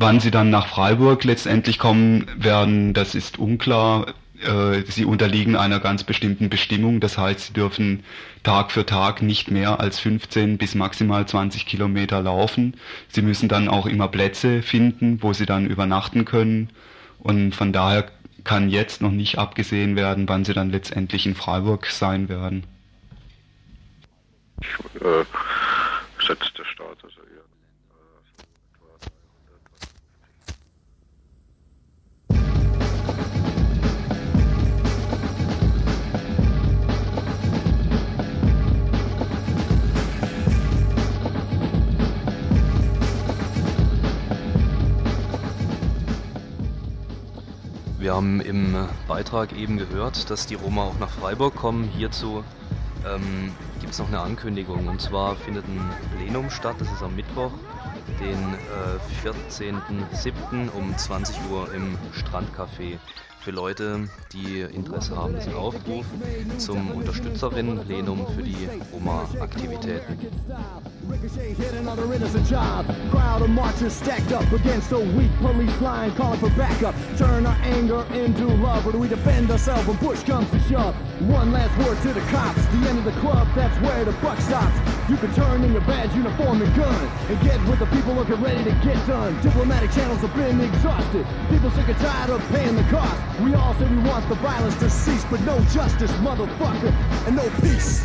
[0.00, 4.14] Wann sie dann nach Freiburg letztendlich kommen werden, das ist unklar.
[4.40, 7.00] Äh, sie unterliegen einer ganz bestimmten Bestimmung.
[7.00, 8.04] Das heißt, sie dürfen
[8.44, 12.76] Tag für Tag nicht mehr als 15 bis maximal 20 Kilometer laufen.
[13.08, 16.70] Sie müssen dann auch immer Plätze finden, wo sie dann übernachten können.
[17.18, 18.08] Und von daher
[18.44, 22.62] kann jetzt noch nicht abgesehen werden, wann sie dann letztendlich in Freiburg sein werden.
[25.00, 25.24] Äh,
[26.24, 26.64] setzt der
[47.98, 48.76] Wir haben im
[49.08, 51.82] Beitrag eben gehört, dass die Roma auch nach Freiburg kommen.
[51.82, 52.44] Hierzu
[53.04, 54.86] ähm, gibt es noch eine Ankündigung.
[54.86, 55.80] Und zwar findet ein
[56.16, 57.50] Plenum statt, das ist am Mittwoch,
[58.20, 60.70] den äh, 14.07.
[60.70, 62.98] um 20 Uhr im Strandcafé
[63.48, 64.00] für Leute,
[64.34, 66.04] die Interesse haben, ein Aufruf
[66.58, 70.18] zum Unterstützerinnen-Plenum für die Roma-Aktivitäten.
[81.20, 82.64] One last word to the cops.
[82.70, 84.78] The end of the club, that's where the buck stops.
[85.10, 86.94] You can turn in your badge, uniform, and gun
[87.28, 89.34] and get with the people looking ready to get done.
[89.42, 91.26] Diplomatic channels have been exhausted.
[91.50, 93.18] People sick and tired of paying the cost.
[93.40, 96.92] We all say we want the violence to cease, but no justice, motherfucker,
[97.26, 98.04] and no peace.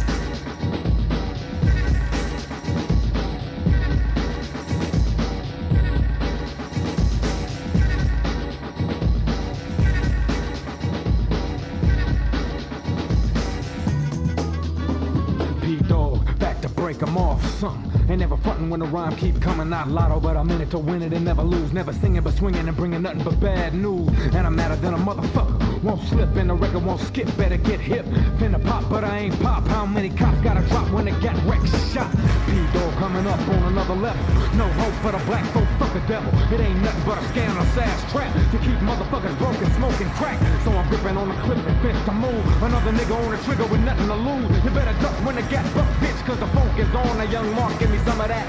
[15.62, 18.03] P-Dog, back to break 'em off something.
[18.10, 20.78] Ain't never frontin' when the rhyme keep coming out lotto, but I'm in it to
[20.78, 21.72] win it and never lose.
[21.72, 24.10] Never singing but swinging and bringing nothing but bad news.
[24.36, 25.82] And I'm madder than a motherfucker.
[25.84, 27.28] Won't slip and the record won't skip.
[27.38, 28.06] Better get hip.
[28.40, 29.66] Finna pop, but I ain't pop.
[29.68, 31.68] How many cops gotta drop when they get wrecked?
[31.94, 32.12] Shot.
[32.48, 34.24] P-Dog coming up on another level.
[34.56, 35.68] No hope for the black folk.
[35.80, 36.32] Fuck the devil.
[36.54, 40.40] It ain't nothing but a scandalous ass trap to keep motherfuckers broken, smoking crack.
[40.64, 42.64] So I'm gripping on the clip and fence to move.
[42.64, 44.64] Another nigga on the trigger with nothing to lose.
[44.64, 47.20] You better duck when the gas buck, bitch, cause the funk is on.
[47.20, 48.48] A young Mark, me some of that.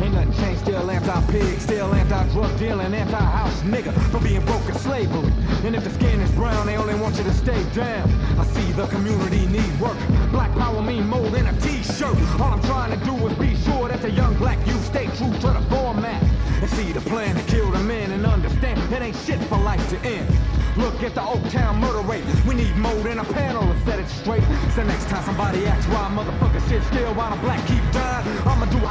[0.00, 5.30] Ain't nothing changed, still anti-pig, still anti-drug dealing, anti-house nigga for being broke in slavery.
[5.64, 8.10] And if the skin is brown, they only want you to stay down.
[8.38, 9.98] I see the community need work.
[10.32, 11.60] Black power mean more than a
[12.00, 12.40] t-shirt.
[12.40, 15.32] All I'm trying to do is be sure that the young black youth stay true
[15.32, 16.22] to the format.
[16.60, 19.82] And see the plan to kill the men and understand it ain't shit for life
[19.90, 20.28] to end.
[20.76, 22.24] Look at the Old Town murder rate.
[22.46, 24.44] We need more than a panel to set it straight.
[24.74, 28.19] So next time somebody asks why motherfucker shit still while the black keep dying,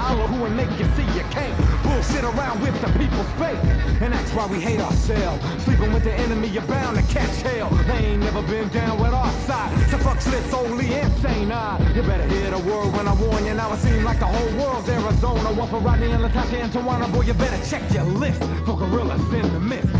[0.10, 3.62] Of who and make you see you can't bullshit around with the people's faith.
[4.02, 5.40] And that's why we hate ourselves.
[5.64, 7.70] Sleeping with the enemy, you're bound to catch hell.
[7.86, 9.72] They ain't never been down with our side.
[9.92, 11.78] So fuck slits only insane eye.
[11.94, 13.54] You better hear the word when I warn you.
[13.54, 15.54] Now it seems like the whole world's Arizona.
[15.54, 17.12] One for Rodney and Latasha and Tawana.
[17.14, 19.99] Boy, you better check your list for gorillas in the mist.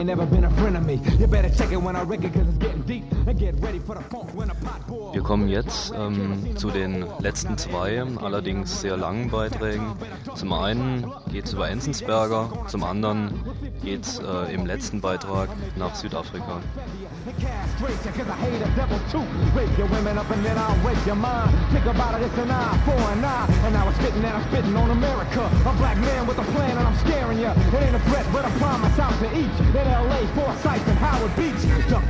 [0.00, 0.98] Ain't never been a friend of me.
[1.18, 2.79] You better check it when I wreck it, cause it's getting
[5.12, 9.92] Wir kommen jetzt ähm, zu den letzten zwei, allerdings sehr langen Beiträgen.
[10.34, 13.30] Zum einen geht es über Enzensberger, zum anderen
[13.82, 16.60] geht es äh, im letzten Beitrag nach Südafrika.
[31.88, 32.02] Duck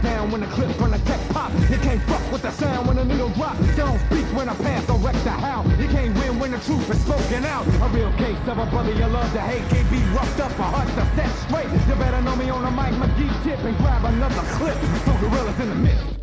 [0.74, 1.52] from the tech pop.
[1.70, 3.56] You can't fuck with the sound when the needle drop.
[3.76, 5.64] So don't speak when I pass or wreck the how.
[5.80, 7.66] You can't win when the truth is spoken out.
[7.66, 9.66] A real case of a brother you love to hate.
[9.70, 11.70] Can't be roughed up or hard to set straight.
[11.88, 14.76] You better know me on the Mike McGee tip and grab another clip.
[15.04, 16.20] For gorillas in the mist.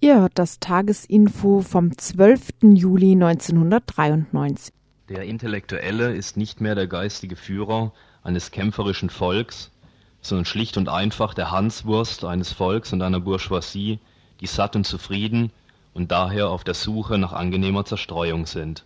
[0.00, 2.48] Ihr hört das Tagesinfo vom 12.
[2.62, 4.74] Juli 1993.
[5.08, 7.92] Der Intellektuelle ist nicht mehr der geistige Führer
[8.22, 9.70] eines kämpferischen Volks,
[10.28, 13.98] sondern schlicht und einfach der Hanswurst eines Volks und einer Bourgeoisie,
[14.40, 15.50] die satt und zufrieden
[15.94, 18.84] und daher auf der Suche nach angenehmer Zerstreuung sind.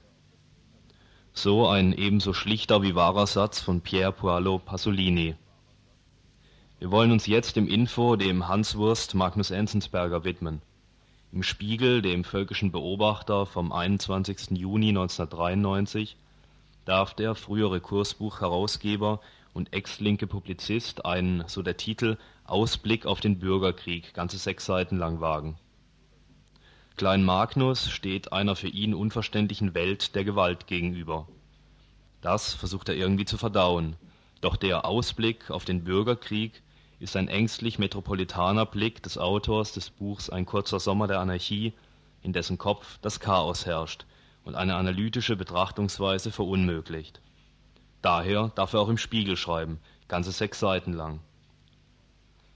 [1.33, 5.37] So ein ebenso schlichter wie wahrer Satz von Pier Paolo Pasolini.
[6.79, 10.63] Wir wollen uns jetzt im Info dem Hanswurst Magnus Enzensberger widmen.
[11.33, 14.59] Im Spiegel, dem völkischen Beobachter vom 21.
[14.59, 16.17] Juni 1993,
[16.85, 19.21] darf der frühere Kursbuch-Herausgeber
[19.53, 25.21] und ex-linke Publizist einen, so der Titel, Ausblick auf den Bürgerkrieg, ganze sechs Seiten lang
[25.21, 25.59] wagen.
[26.97, 31.27] Klein Magnus steht einer für ihn unverständlichen Welt der Gewalt gegenüber.
[32.21, 33.97] Das versucht er irgendwie zu verdauen.
[34.41, 36.63] Doch der Ausblick auf den Bürgerkrieg
[36.99, 41.73] ist ein ängstlich metropolitaner Blick des Autors des Buchs Ein kurzer Sommer der Anarchie,
[42.23, 44.05] in dessen Kopf das Chaos herrscht
[44.45, 47.23] und eine analytische Betrachtungsweise verunmöglicht.
[48.03, 49.79] Daher darf er auch im Spiegel schreiben,
[50.09, 51.21] ganze sechs Seiten lang.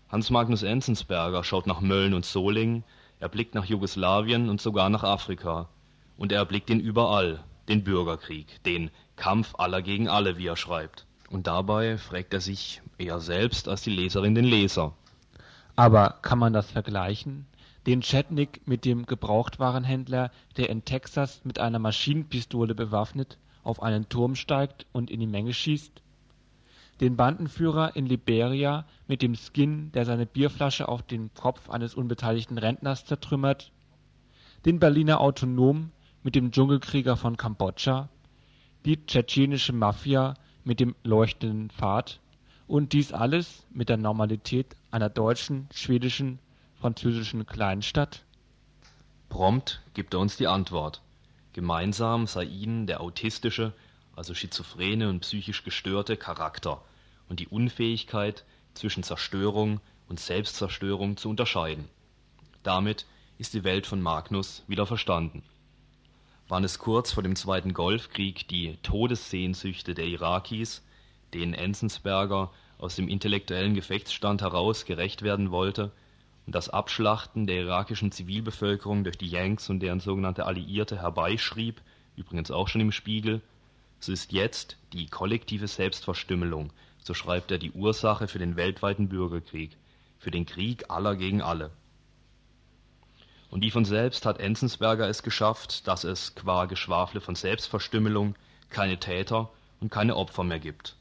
[0.09, 2.85] Hans Magnus Enzensberger schaut nach Mölln und Solingen,
[3.21, 5.69] er blickt nach Jugoslawien und sogar nach Afrika.
[6.17, 11.07] Und er erblickt ihn überall, den Bürgerkrieg, den Kampf aller gegen alle, wie er schreibt.
[11.31, 14.93] Und dabei fragt er sich eher selbst als die Leserin den Leser.
[15.77, 17.47] Aber kann man das vergleichen?
[17.87, 24.37] Den Chetnik mit dem Gebrauchtwarenhändler, der in Texas mit einer Maschinenpistole bewaffnet auf einen Turm
[24.37, 26.03] steigt und in die Menge schießt?
[27.01, 32.57] Den Bandenführer in Liberia mit dem Skin, der seine Bierflasche auf den Kopf eines unbeteiligten
[32.57, 33.73] Rentners zertrümmert?
[34.65, 35.91] Den Berliner Autonom
[36.23, 38.09] mit dem Dschungelkrieger von Kambodscha?
[38.85, 42.21] Die tschetschenische Mafia mit dem leuchtenden Pfad?
[42.67, 46.39] Und dies alles mit der Normalität einer deutschen, schwedischen,
[46.81, 48.25] französischen Kleinstadt?
[49.29, 51.03] Prompt gibt er uns die Antwort.
[51.55, 53.73] Gemeinsam sei ihnen der autistische,
[54.17, 56.83] also schizophrene und psychisch gestörte Charakter
[57.29, 58.45] und die Unfähigkeit,
[58.75, 61.89] zwischen Zerstörung und Selbstzerstörung zu unterscheiden.
[62.65, 63.07] Damit
[63.39, 65.45] ist die Welt von Magnus wieder verstanden.
[66.49, 70.83] Waren es kurz vor dem Zweiten Golfkrieg die Todessehnsüchte der Irakis,
[71.33, 75.93] denen Enzensberger aus dem intellektuellen Gefechtsstand heraus gerecht werden wollte,
[76.53, 81.81] das Abschlachten der irakischen Zivilbevölkerung durch die Yanks und deren sogenannte Alliierte herbeischrieb,
[82.17, 83.41] übrigens auch schon im Spiegel,
[83.99, 86.71] so ist jetzt die kollektive Selbstverstümmelung,
[87.03, 89.77] so schreibt er, die Ursache für den weltweiten Bürgerkrieg,
[90.19, 91.71] für den Krieg aller gegen alle.
[93.51, 98.35] Und wie von selbst hat Enzensberger es geschafft, dass es qua Geschwafle von Selbstverstümmelung
[98.69, 100.97] keine Täter und keine Opfer mehr gibt.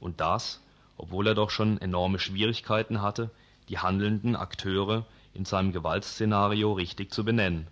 [0.00, 0.60] Und das,
[0.96, 3.30] obwohl er doch schon enorme Schwierigkeiten hatte,
[3.72, 7.68] die handelnden Akteure in seinem Gewaltszenario richtig zu benennen.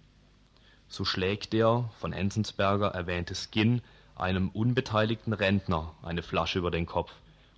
[0.88, 3.82] So schlägt der von Enzensberger erwähnte Skin
[4.16, 7.12] einem unbeteiligten Rentner eine Flasche über den Kopf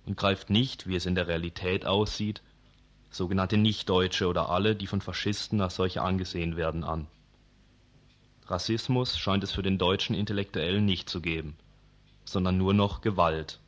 [0.05, 2.41] und greift nicht, wie es in der Realität aussieht,
[3.11, 7.07] sogenannte Nichtdeutsche oder alle, die von Faschisten als solche angesehen werden, an.
[8.47, 11.55] Rassismus scheint es für den deutschen Intellektuellen nicht zu geben,
[12.25, 13.59] sondern nur noch Gewalt.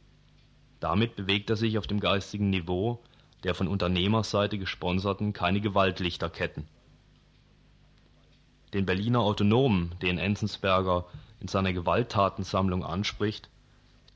[0.81, 2.99] Damit bewegt er sich auf dem geistigen Niveau
[3.45, 6.67] der von Unternehmerseite gesponserten keine Gewaltlichterketten.
[8.73, 11.05] Den Berliner Autonomen, den Enzensberger
[11.39, 13.49] in seiner Gewalttatensammlung anspricht,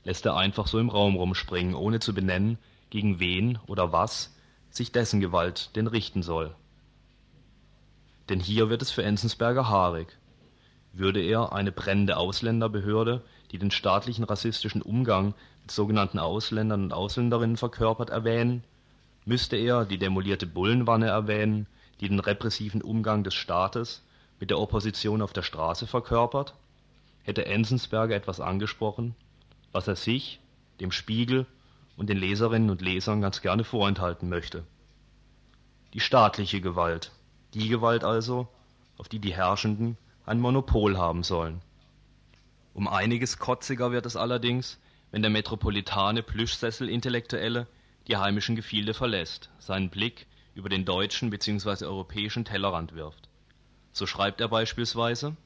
[0.02, 2.58] lässt er einfach so im Raum rumspringen, ohne zu benennen,
[2.90, 4.34] gegen wen oder was
[4.68, 6.52] sich dessen Gewalt denn richten soll.
[8.28, 10.18] Denn hier wird es für Enzensberger haarig.
[10.92, 13.22] Würde er eine brennende Ausländerbehörde,
[13.52, 18.64] die den staatlichen rassistischen Umgang mit sogenannten Ausländern und Ausländerinnen verkörpert, erwähnen,
[19.24, 21.66] müsste er die demolierte Bullenwanne erwähnen,
[22.00, 24.02] die den repressiven Umgang des Staates
[24.38, 26.54] mit der Opposition auf der Straße verkörpert?
[27.22, 29.14] Hätte Enzensberger etwas angesprochen,
[29.72, 30.40] was er sich,
[30.80, 31.46] dem Spiegel
[31.96, 34.64] und den Leserinnen und Lesern ganz gerne vorenthalten möchte?
[35.92, 37.12] Die staatliche Gewalt,
[37.52, 38.48] die Gewalt also,
[38.96, 41.60] auf die die Herrschenden ein Monopol haben sollen.
[42.72, 44.78] Um einiges kotziger wird es allerdings,
[45.10, 47.66] wenn der metropolitane Plüschsessel-Intellektuelle
[48.08, 51.84] die heimischen Gefilde verlässt, seinen Blick über den deutschen bzw.
[51.84, 53.28] europäischen Tellerrand wirft.
[53.92, 55.36] So schreibt er beispielsweise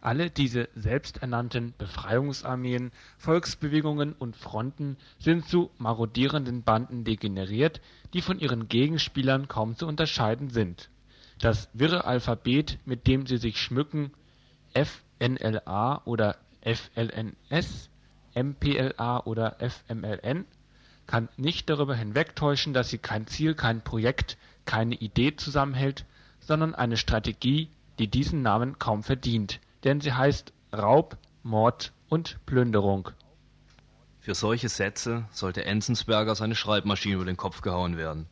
[0.00, 7.80] Alle diese selbsternannten Befreiungsarmeen, Volksbewegungen und Fronten sind zu marodierenden Banden degeneriert,
[8.12, 10.90] die von ihren Gegenspielern kaum zu unterscheiden sind.
[11.38, 14.12] Das wirre Alphabet, mit dem sie sich schmücken
[14.74, 17.90] FNLA oder FLNS,
[18.34, 20.46] MPLA oder FMLN
[21.06, 26.04] kann nicht darüber hinwegtäuschen, dass sie kein Ziel, kein Projekt, keine Idee zusammenhält,
[26.40, 33.10] sondern eine Strategie, die diesen Namen kaum verdient, denn sie heißt Raub, Mord und Plünderung.
[34.20, 38.26] Für solche Sätze sollte Enzensberger seine Schreibmaschine über den Kopf gehauen werden.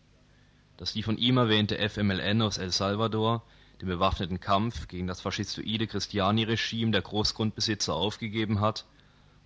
[0.78, 3.42] Dass die von ihm erwähnte FMLN aus El Salvador
[3.80, 8.86] den bewaffneten Kampf gegen das faschistoide Cristiani-Regime der Großgrundbesitzer aufgegeben hat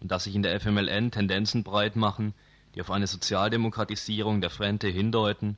[0.00, 2.34] und dass sich in der FMLN Tendenzen breit machen,
[2.76, 5.56] die auf eine Sozialdemokratisierung der Frente hindeuten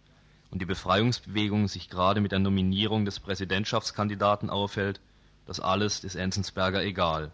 [0.53, 5.01] und die Befreiungsbewegung sich gerade mit der Nominierung des Präsidentschaftskandidaten aufhält,
[5.45, 7.33] das alles ist Enzensberger egal.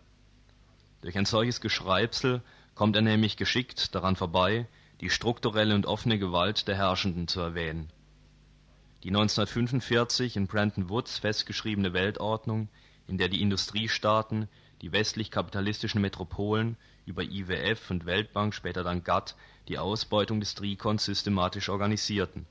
[1.03, 2.41] Durch ein solches Geschreibsel
[2.75, 4.67] kommt er nämlich geschickt daran vorbei,
[5.03, 7.91] die strukturelle und offene Gewalt der Herrschenden zu erwähnen.
[9.03, 12.69] Die 1945 in Bretton Woods festgeschriebene Weltordnung,
[13.07, 14.49] in der die Industriestaaten
[14.81, 19.37] die westlich-kapitalistischen Metropolen über IWF und Weltbank, später dann GATT,
[19.69, 22.47] die Ausbeutung des Trikons systematisch organisierten.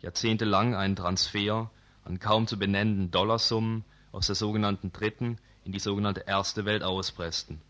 [0.00, 1.70] Jahrzehntelang einen Transfer
[2.04, 7.60] an kaum zu benennenden Dollarsummen aus der sogenannten Dritten in die sogenannte Erste Welt auspressten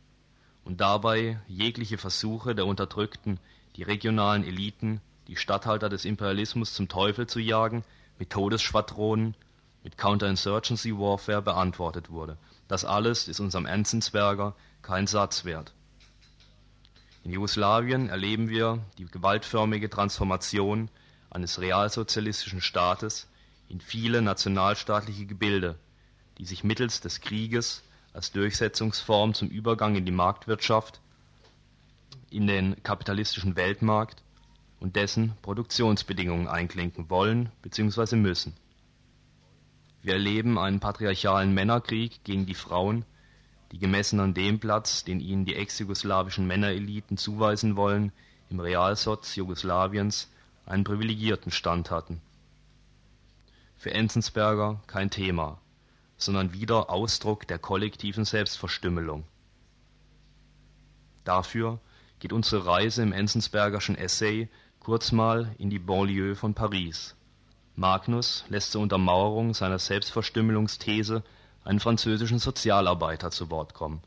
[0.64, 3.38] und dabei jegliche Versuche der Unterdrückten,
[3.76, 7.84] die regionalen Eliten, die Statthalter des Imperialismus zum Teufel zu jagen,
[8.18, 9.34] mit Todesschwadronen,
[9.82, 12.38] mit Counterinsurgency Warfare beantwortet wurde.
[12.68, 14.54] Das alles ist unserem Enzensberger
[14.84, 15.72] kein Satz wert.
[17.24, 20.90] In Jugoslawien erleben wir die gewaltförmige Transformation
[21.30, 23.26] eines realsozialistischen Staates
[23.68, 25.78] in viele nationalstaatliche Gebilde,
[26.38, 27.82] die sich mittels des Krieges
[28.12, 31.00] als Durchsetzungsform zum Übergang in die Marktwirtschaft,
[32.30, 34.22] in den kapitalistischen Weltmarkt
[34.80, 38.16] und dessen Produktionsbedingungen einklinken wollen bzw.
[38.16, 38.54] müssen.
[40.02, 43.06] Wir erleben einen patriarchalen Männerkrieg gegen die Frauen,
[43.74, 48.12] die gemessen an dem Platz, den ihnen die ex-jugoslawischen Männereliten zuweisen wollen,
[48.48, 50.30] im Realsoz Jugoslawiens
[50.64, 52.20] einen privilegierten Stand hatten.
[53.76, 55.58] Für Enzensberger kein Thema,
[56.16, 59.24] sondern wieder Ausdruck der kollektiven Selbstverstümmelung.
[61.24, 61.80] Dafür
[62.20, 64.48] geht unsere Reise im Enzensbergerschen Essay
[64.78, 67.16] kurz mal in die Banlieue von Paris.
[67.74, 71.24] Magnus lässt zur Untermauerung seiner Selbstverstümmelungsthese
[71.64, 74.02] einen französischen Sozialarbeiter zu Wort kommen,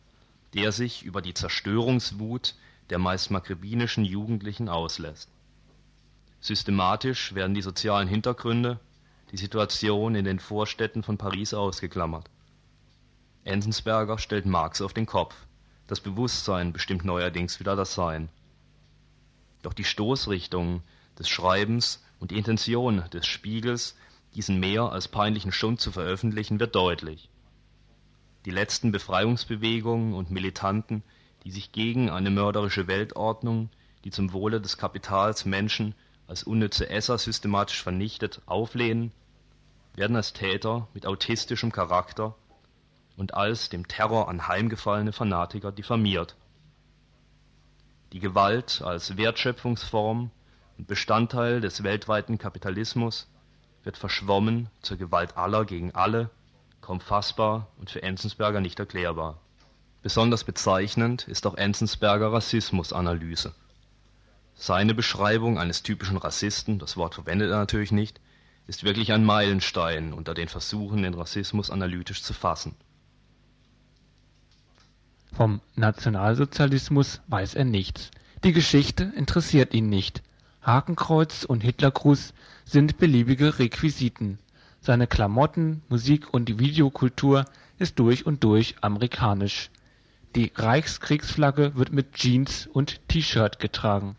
[0.53, 2.55] der sich über die Zerstörungswut
[2.89, 5.30] der meist maghrebinischen Jugendlichen auslässt.
[6.39, 8.80] Systematisch werden die sozialen Hintergründe,
[9.32, 12.30] die Situation in den Vorstädten von Paris ausgeklammert.
[13.43, 15.36] Enzensberger stellt Marx auf den Kopf.
[15.88, 18.30] Das Bewusstsein bestimmt neuerdings wieder das Sein.
[19.64, 20.84] Doch die Stoßrichtung
[21.18, 23.95] des Schreibens und die Intention des Spiegels,
[24.36, 27.30] diesen mehr als peinlichen Schund zu veröffentlichen, wird deutlich.
[28.48, 31.04] Die letzten Befreiungsbewegungen und Militanten,
[31.43, 33.70] die sich gegen eine mörderische Weltordnung,
[34.06, 35.95] die zum Wohle des Kapitals Menschen
[36.28, 39.12] als unnütze Esser systematisch vernichtet, auflehnen,
[39.95, 42.36] werden als Täter mit autistischem Charakter
[43.18, 46.38] und als dem Terror anheimgefallene Fanatiker diffamiert.
[48.14, 50.32] Die Gewalt als Wertschöpfungsform
[50.78, 53.30] und Bestandteil des weltweiten Kapitalismus
[53.84, 56.30] wird verschwommen zur Gewalt aller gegen alle,
[56.88, 59.42] kaum fassbar und für Enzensberger nicht erklärbar.
[60.04, 63.54] Besonders bezeichnend ist auch Enzensberger Rassismusanalyse.
[64.56, 68.22] Seine Beschreibung eines typischen Rassisten, das Wort verwendet er natürlich nicht,
[68.68, 72.74] ist wirklich ein Meilenstein unter den Versuchen, den Rassismus analytisch zu fassen.
[75.34, 78.12] Vom Nationalsozialismus weiß er nichts.
[78.46, 80.24] Die Geschichte interessiert ihn nicht.
[80.62, 82.34] Hakenkreuz und Hitlergruß
[82.64, 84.40] sind beliebige Requisiten.
[84.88, 87.44] Seine Klamotten, Musik und die Videokultur
[87.78, 89.70] ist durch und durch amerikanisch.
[90.34, 94.16] Die Reichskriegsflagge wird mit Jeans und T-Shirt getragen.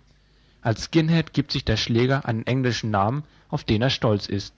[0.61, 4.57] Als Skinhead gibt sich der Schläger einen englischen Namen, auf den er stolz ist.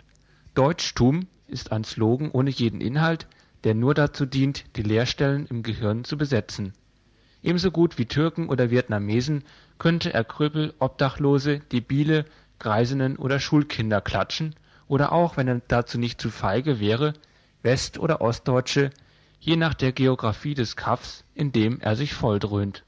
[0.54, 3.28] Deutschtum ist ein Slogan ohne jeden Inhalt,
[3.62, 6.72] der nur dazu dient, die Leerstellen im Gehirn zu besetzen.
[7.40, 9.44] Ebenso gut wie Türken oder Vietnamesen
[9.78, 12.24] könnte er Krüppel, Obdachlose, Debile,
[12.58, 14.56] Greisinnen oder Schulkinder klatschen
[14.90, 17.12] oder auch, wenn er dazu nicht zu feige wäre,
[17.62, 18.90] West- oder Ostdeutsche,
[19.38, 22.82] je nach der Geographie des Kaffs, in dem er sich volldröhnt.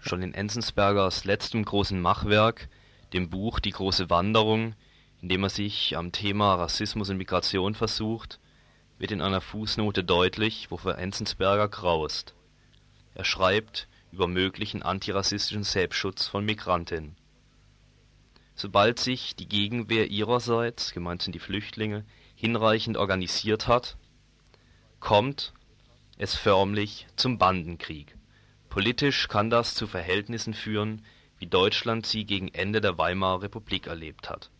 [0.00, 2.68] Schon in Enzensbergers letztem großen Machwerk,
[3.12, 4.74] dem Buch Die große Wanderung,
[5.20, 8.40] in dem er sich am Thema Rassismus und Migration versucht,
[8.98, 12.34] wird in einer Fußnote deutlich, wofür Enzensberger graust.
[13.14, 17.14] Er schreibt über möglichen antirassistischen Selbstschutz von Migrantinnen.
[18.54, 23.96] Sobald sich die Gegenwehr ihrerseits, gemeint sind die Flüchtlinge, hinreichend organisiert hat,
[25.00, 25.52] kommt
[26.18, 28.16] es förmlich zum Bandenkrieg.
[28.68, 31.04] Politisch kann das zu Verhältnissen führen,
[31.38, 34.50] wie Deutschland sie gegen Ende der Weimarer Republik erlebt hat.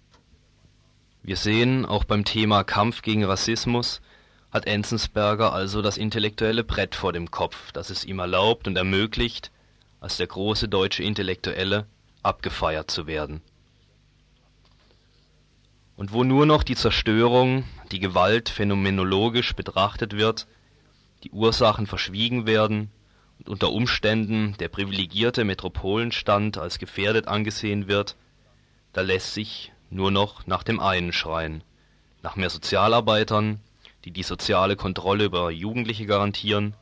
[1.22, 4.00] Wir sehen, auch beim Thema Kampf gegen Rassismus
[4.50, 9.50] hat Enzensberger also das intellektuelle Brett vor dem Kopf, das es ihm erlaubt und ermöglicht,
[10.00, 11.86] als der große deutsche Intellektuelle
[12.22, 13.40] abgefeiert zu werden.
[15.96, 20.46] Und wo nur noch die Zerstörung, die Gewalt phänomenologisch betrachtet wird,
[21.22, 22.90] die Ursachen verschwiegen werden
[23.38, 28.16] und unter Umständen der privilegierte Metropolenstand als gefährdet angesehen wird,
[28.92, 31.62] da lässt sich nur noch nach dem einen schreien,
[32.22, 33.60] nach mehr Sozialarbeitern,
[34.04, 36.74] die die soziale Kontrolle über Jugendliche garantieren,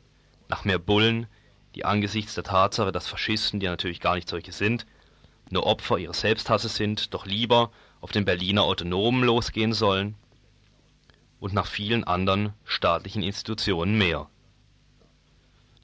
[0.48, 1.26] nach mehr Bullen,
[1.74, 4.86] die angesichts der Tatsache, dass Faschisten, die natürlich gar nicht solche sind,
[5.50, 7.70] nur Opfer ihres Selbsthasses sind, doch lieber
[8.00, 10.14] auf den Berliner Autonomen losgehen sollen,
[11.40, 14.28] und nach vielen anderen staatlichen Institutionen mehr.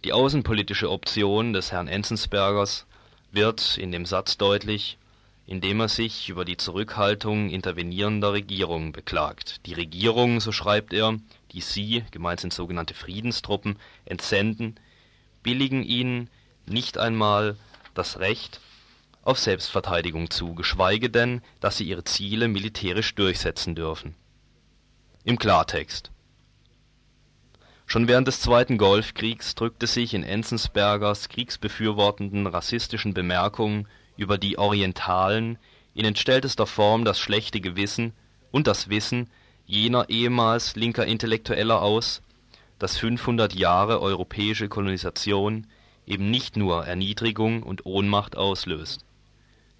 [0.05, 2.87] Die außenpolitische Option des Herrn Enzensbergers
[3.33, 4.99] wird in dem Satz deutlich,
[5.47, 9.65] indem er sich über die Zurückhaltung intervenierender Regierungen beklagt.
[9.67, 11.19] Die Regierungen, so schreibt er,
[11.53, 14.77] die sie, gemeint sind sogenannte Friedenstruppen, entsenden,
[15.43, 16.29] billigen ihnen
[16.67, 17.57] nicht einmal
[17.95, 18.61] das Recht
[19.27, 24.15] auf Selbstverteidigung zu, geschweige denn, dass sie ihre Ziele militärisch durchsetzen dürfen.
[25.25, 26.11] Im Klartext.
[27.87, 35.59] Schon während des Zweiten Golfkriegs drückte sich in Enzensbergers kriegsbefürwortenden rassistischen Bemerkungen über die Orientalen
[35.95, 38.13] in entstelltester Form das schlechte Gewissen
[38.51, 39.31] und das Wissen
[39.67, 42.23] jener ehemals linker Intellektueller aus,
[42.79, 45.67] dass 500 Jahre europäische Kolonisation
[46.07, 49.06] eben nicht nur Erniedrigung und Ohnmacht auslöst,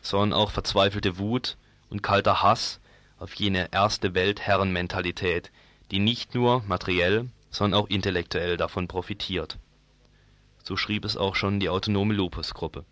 [0.09, 1.57] sondern auch verzweifelte Wut
[1.91, 2.81] und kalter Hass
[3.19, 5.51] auf jene Erste-Welt-Herren-Mentalität,
[5.91, 9.59] die nicht nur materiell, sondern auch intellektuell davon profitiert.
[10.63, 12.85] So schrieb es auch schon die Autonome Lupus-Gruppe.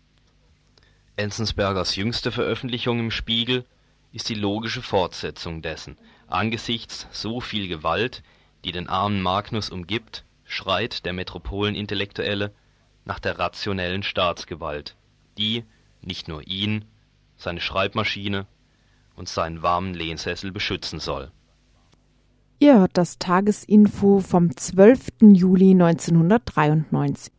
[1.17, 3.65] Enzensbergers jüngste Veröffentlichung im Spiegel
[4.11, 5.97] ist die logische Fortsetzung dessen.
[6.27, 8.23] Angesichts so viel Gewalt,
[8.63, 12.53] die den armen Magnus umgibt, schreit der Metropolenintellektuelle
[13.03, 14.95] nach der rationellen Staatsgewalt,
[15.37, 15.63] die
[16.01, 16.85] nicht nur ihn,
[17.37, 18.45] seine Schreibmaschine
[19.15, 21.31] und seinen warmen Lehnsessel beschützen soll.
[22.59, 25.07] Ihr hört das Tagesinfo vom 12.
[25.21, 27.33] Juli 1993.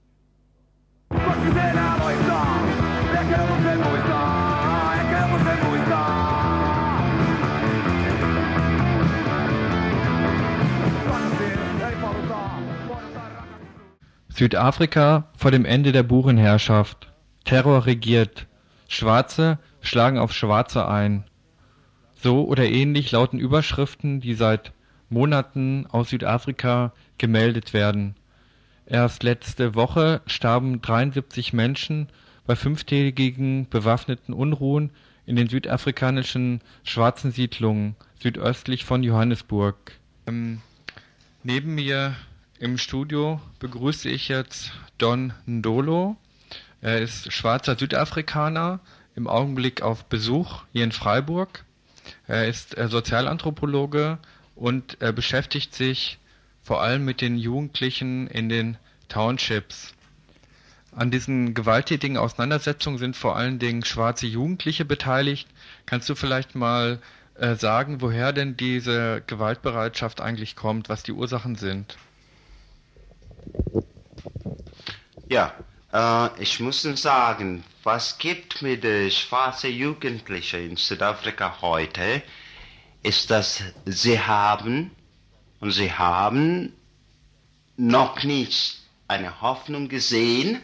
[14.29, 17.11] Südafrika vor dem Ende der Burenherrschaft.
[17.45, 18.47] Terror regiert.
[18.87, 21.25] Schwarze schlagen auf Schwarze ein.
[22.17, 24.73] So oder ähnlich lauten Überschriften, die seit
[25.09, 28.17] Monaten aus Südafrika gemeldet werden.
[28.87, 32.09] Erst letzte Woche starben 73 Menschen
[32.47, 34.91] bei fünftägigen bewaffneten Unruhen
[35.27, 39.93] in den südafrikanischen schwarzen Siedlungen südöstlich von Johannesburg.
[40.27, 40.61] Ähm,
[41.43, 42.15] neben mir
[42.59, 46.17] im Studio begrüße ich jetzt Don Ndolo.
[46.81, 48.81] Er ist schwarzer Südafrikaner,
[49.17, 51.65] im Augenblick auf Besuch hier in Freiburg.
[52.29, 54.19] Er ist äh, Sozialanthropologe
[54.55, 56.19] und er beschäftigt sich
[56.63, 59.95] vor allem mit den Jugendlichen in den Townships.
[60.93, 65.49] An diesen gewalttätigen Auseinandersetzungen sind vor allen Dingen schwarze Jugendliche beteiligt.
[65.85, 67.01] Kannst du vielleicht mal
[67.35, 71.97] äh, sagen, woher denn diese Gewaltbereitschaft eigentlich kommt, was die Ursachen sind?
[75.29, 75.53] Ja,
[75.97, 82.23] äh, ich muss sagen, was gibt mir die schwarze Jugendliche in Südafrika heute,
[83.03, 84.91] ist, dass sie haben
[85.61, 86.73] und sie haben
[87.77, 90.61] noch nicht eine Hoffnung gesehen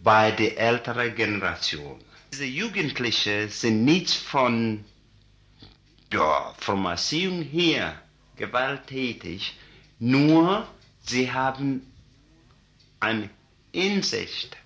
[0.00, 2.00] bei der älteren Generation.
[2.32, 4.84] Diese Jugendlichen sind nicht von
[6.12, 8.00] ja, Erziehung her
[8.36, 9.56] gewalttätig,
[9.98, 10.66] nur
[11.00, 11.92] sie haben
[13.00, 13.28] eine
[13.72, 14.56] Insicht.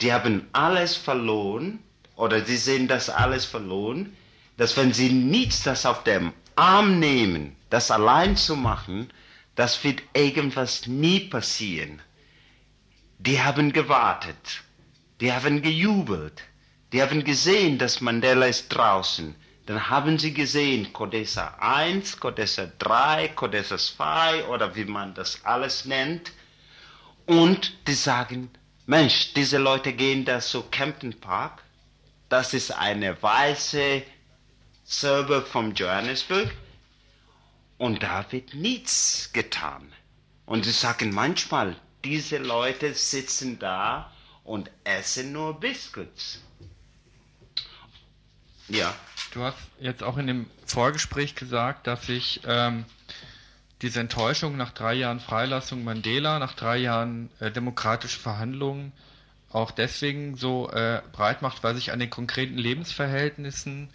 [0.00, 1.80] Die haben alles verloren
[2.16, 4.16] oder sie sehen das alles verloren,
[4.56, 9.10] dass wenn sie nichts das auf dem Arm nehmen, das allein zu machen,
[9.54, 12.02] das wird irgendwas nie passieren.
[13.18, 14.62] Die haben gewartet,
[15.20, 16.42] die haben gejubelt,
[16.92, 19.34] die haben gesehen, dass Mandela ist draußen.
[19.66, 25.84] Dann haben sie gesehen, Codessa 1, Codessa 3, Codessa 2 oder wie man das alles
[25.84, 26.32] nennt.
[27.30, 28.50] Und die sagen,
[28.86, 31.62] Mensch, diese Leute gehen da zu Campton Park.
[32.28, 34.02] Das ist eine weiße
[34.82, 36.52] Server vom Johannesburg.
[37.78, 39.92] Und da wird nichts getan.
[40.44, 44.10] Und sie sagen manchmal, diese Leute sitzen da
[44.42, 46.40] und essen nur Biscuits.
[48.66, 48.92] Ja.
[49.32, 52.84] Du hast jetzt auch in dem Vorgespräch gesagt, dass sich ähm,
[53.82, 58.92] diese Enttäuschung nach drei Jahren Freilassung Mandela, nach drei Jahren äh, demokratische Verhandlungen
[59.50, 63.88] auch deswegen so äh, breit macht, weil sich an den konkreten Lebensverhältnissen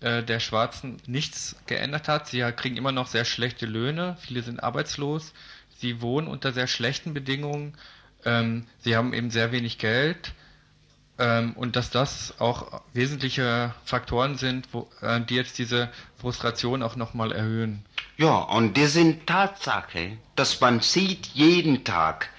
[0.00, 2.26] äh, der Schwarzen nichts geändert hat.
[2.28, 5.32] Sie kriegen immer noch sehr schlechte Löhne, viele sind arbeitslos,
[5.78, 7.74] sie wohnen unter sehr schlechten Bedingungen,
[8.24, 10.32] ähm, sie haben eben sehr wenig Geld
[11.20, 16.96] ähm, und dass das auch wesentliche Faktoren sind, wo, äh, die jetzt diese Frustration auch
[16.96, 17.84] nochmal erhöhen.
[18.16, 22.30] Ja, und die sind Tatsache, dass man sieht jeden Tag,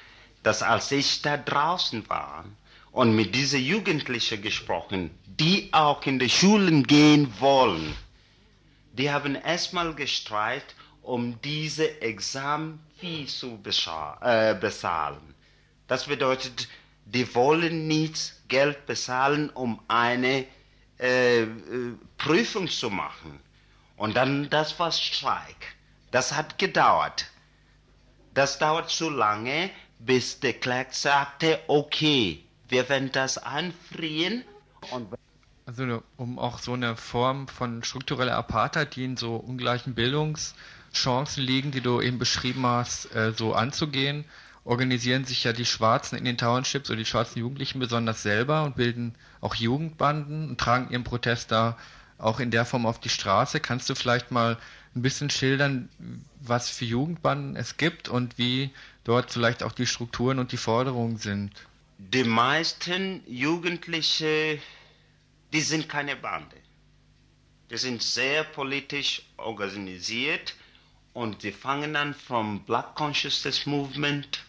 [0.41, 2.43] dass als ich da draußen war
[2.91, 7.95] und mit diesen Jugendlichen gesprochen, die auch in die Schulen gehen wollen,
[8.93, 13.59] die haben erstmal gestreit, um diese Examenfee zu
[14.21, 15.35] äh, bezahlen.
[15.87, 16.67] Das bedeutet,
[17.05, 20.45] die wollen nicht Geld bezahlen, um eine
[20.99, 21.47] äh, äh,
[22.17, 23.39] Prüfung zu machen.
[23.97, 25.75] Und dann, das war Streik.
[26.11, 27.25] Das hat gedauert.
[28.33, 34.43] Das dauert zu lange, bis der Klerk sagte, okay, wir werden das anfrieren.
[35.65, 40.53] also um auch so eine Form von struktureller Apartheid, die in so ungleichen Bildungs-
[40.93, 44.25] Chancen liegen, die du eben beschrieben hast, äh, so anzugehen,
[44.63, 48.75] organisieren sich ja die Schwarzen in den Townships oder die schwarzen Jugendlichen besonders selber und
[48.75, 51.77] bilden auch Jugendbanden und tragen ihren Protest da
[52.17, 53.59] auch in der Form auf die Straße.
[53.59, 54.57] Kannst du vielleicht mal
[54.95, 55.89] ein bisschen schildern,
[56.41, 58.69] was für Jugendbanden es gibt und wie
[59.03, 61.51] dort vielleicht auch die Strukturen und die Forderungen sind?
[61.97, 64.59] Die meisten Jugendliche,
[65.53, 66.55] die sind keine Bande.
[67.71, 70.55] Die sind sehr politisch organisiert
[71.13, 74.43] und die fangen an vom Black Consciousness Movement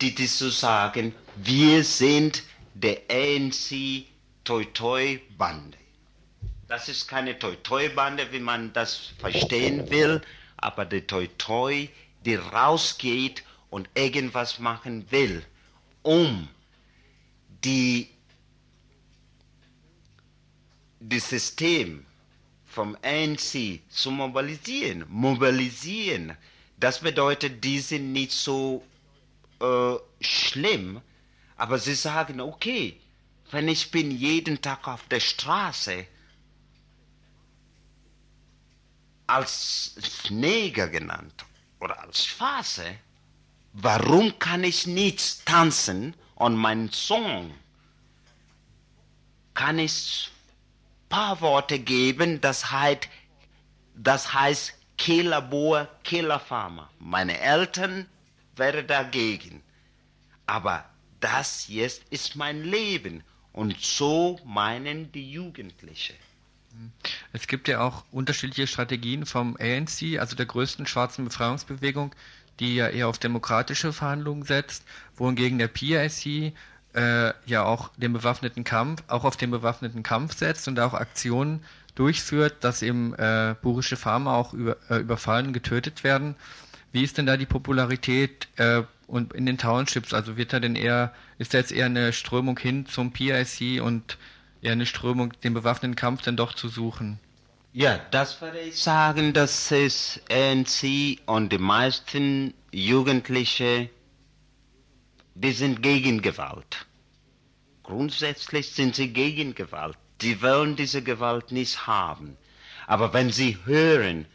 [0.00, 2.42] die, die zu sagen, wir sind
[2.74, 4.04] der ANC
[4.44, 5.76] Toi Bande.
[6.68, 10.22] Das ist keine Toi Bande, wie man das verstehen will,
[10.56, 11.88] aber Toi Toi,
[12.24, 15.44] die rausgeht und irgendwas machen will,
[16.02, 16.48] um
[17.64, 18.08] die
[21.00, 22.04] das System
[22.64, 25.04] vom ANC zu mobilisieren.
[25.08, 26.36] Mobilisieren,
[26.78, 28.84] das bedeutet, die sind nicht so
[29.60, 31.00] äh, schlimm,
[31.56, 33.00] aber sie sagen, okay,
[33.50, 36.06] wenn ich bin jeden Tag auf der Straße
[39.26, 39.94] als
[40.30, 41.44] Neger genannt
[41.80, 42.98] oder als Phase,
[43.72, 47.54] warum kann ich nicht tanzen und meinen Song
[49.54, 50.30] kann ich
[51.08, 53.08] paar Worte geben, das heißt,
[53.94, 56.90] das heißt Killerbohr, Killerfarmer.
[56.98, 58.06] Meine Eltern
[58.58, 59.62] wären dagegen.
[60.46, 60.84] Aber
[61.20, 63.22] das jetzt ist mein Leben.
[63.52, 66.14] Und so meinen die Jugendlichen.
[67.32, 72.14] Es gibt ja auch unterschiedliche Strategien vom ANC, also der größten schwarzen Befreiungsbewegung,
[72.60, 74.84] die ja eher auf demokratische Verhandlungen setzt,
[75.16, 76.52] wohingegen der PIC
[76.94, 81.62] äh, ja auch den bewaffneten Kampf, auch auf den bewaffneten Kampf setzt und auch Aktionen
[81.94, 86.36] durchführt, dass eben äh, burische Farmer auch über, äh, überfallen, getötet werden.
[86.92, 90.14] Wie ist denn da die Popularität äh, und in den Townships?
[90.14, 94.18] Also wird da denn eher, ist da jetzt eher eine Strömung hin zum PIC und
[94.62, 97.18] eher eine Strömung, den bewaffneten Kampf dann doch zu suchen?
[97.72, 103.90] Ja, das würde ich sagen, dass es ANC und die meisten Jugendliche,
[105.34, 106.86] die sind gegen Gewalt.
[107.82, 109.98] Grundsätzlich sind sie gegen Gewalt.
[110.20, 112.38] Sie wollen diese Gewalt nicht haben.
[112.86, 114.26] Aber wenn sie hören,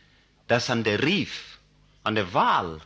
[0.47, 1.59] dass an der Rief,
[2.03, 2.81] an der Wahl,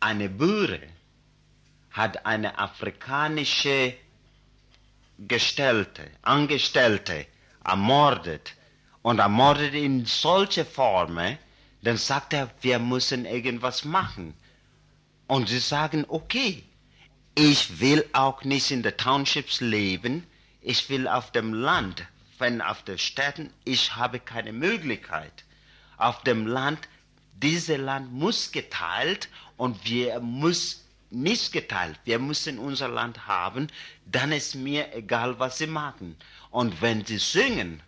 [0.00, 0.82] eine Bürde
[1.90, 3.94] hat eine afrikanische
[5.18, 7.26] Gestellte, Angestellte
[7.64, 8.54] ermordet
[9.02, 11.38] und ermordet in solche Formen,
[11.82, 14.34] dann sagt er, wir müssen irgendwas machen.
[15.26, 16.64] Und sie sagen, okay,
[17.34, 20.26] ich will auch nicht in den Townships leben,
[20.60, 22.04] ich will auf dem Land,
[22.38, 25.44] wenn auf den Städten, ich habe keine Möglichkeit.
[25.96, 26.80] Auf dem Land,
[27.42, 31.98] dieses Land muss geteilt und wir muss nicht geteilt.
[32.04, 33.68] Wir müssen unser Land haben,
[34.06, 36.16] dann ist mir egal, was sie machen.
[36.50, 37.82] Und wenn sie singen,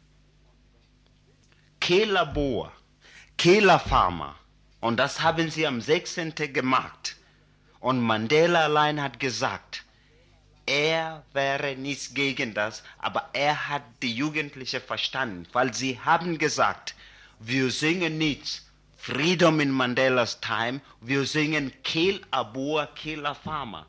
[1.81, 2.73] Kela Boa,
[3.39, 4.37] Kela Farmer,
[4.81, 6.35] und das haben sie am 16.
[6.53, 7.17] gemacht,
[7.81, 9.85] und Mandela allein hat gesagt,
[10.67, 16.95] er wäre nicht gegen das, aber er hat die Jugendlichen verstanden, weil sie haben gesagt,
[17.39, 18.64] wir singen nicht
[19.05, 23.85] Freedom in Mandelas Time, wir singen Kill Abua, Kill Afama.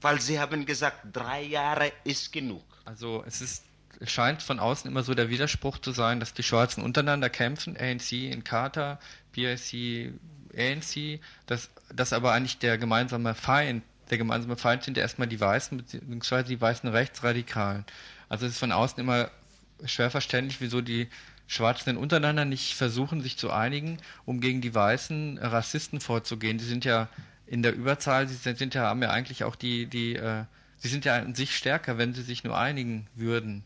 [0.00, 2.64] Weil sie haben gesagt, drei Jahre ist genug.
[2.86, 3.64] Also es ist
[4.06, 8.12] scheint von außen immer so der Widerspruch zu sein, dass die Schwarzen untereinander kämpfen, ANC
[8.12, 8.98] in Carter,
[9.32, 10.14] PIC
[10.56, 15.76] ANC, dass, dass aber eigentlich der gemeinsame Feind, der gemeinsame Feind sind erstmal die Weißen,
[15.76, 17.84] beziehungsweise die weißen Rechtsradikalen.
[18.30, 19.30] Also es ist von außen immer
[19.84, 21.08] schwer verständlich, wieso die
[21.46, 26.58] Schwarzen untereinander nicht versuchen, sich zu einigen, um gegen die weißen Rassisten vorzugehen.
[26.58, 27.08] Die sind ja
[27.46, 30.44] in der Überzahl, sie sind, sind ja, haben ja eigentlich auch die, die, äh,
[30.78, 33.64] sie sind ja an sich stärker, wenn sie sich nur einigen würden.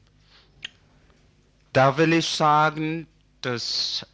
[1.72, 3.07] Da will ich sagen,
[3.41, 4.07] dass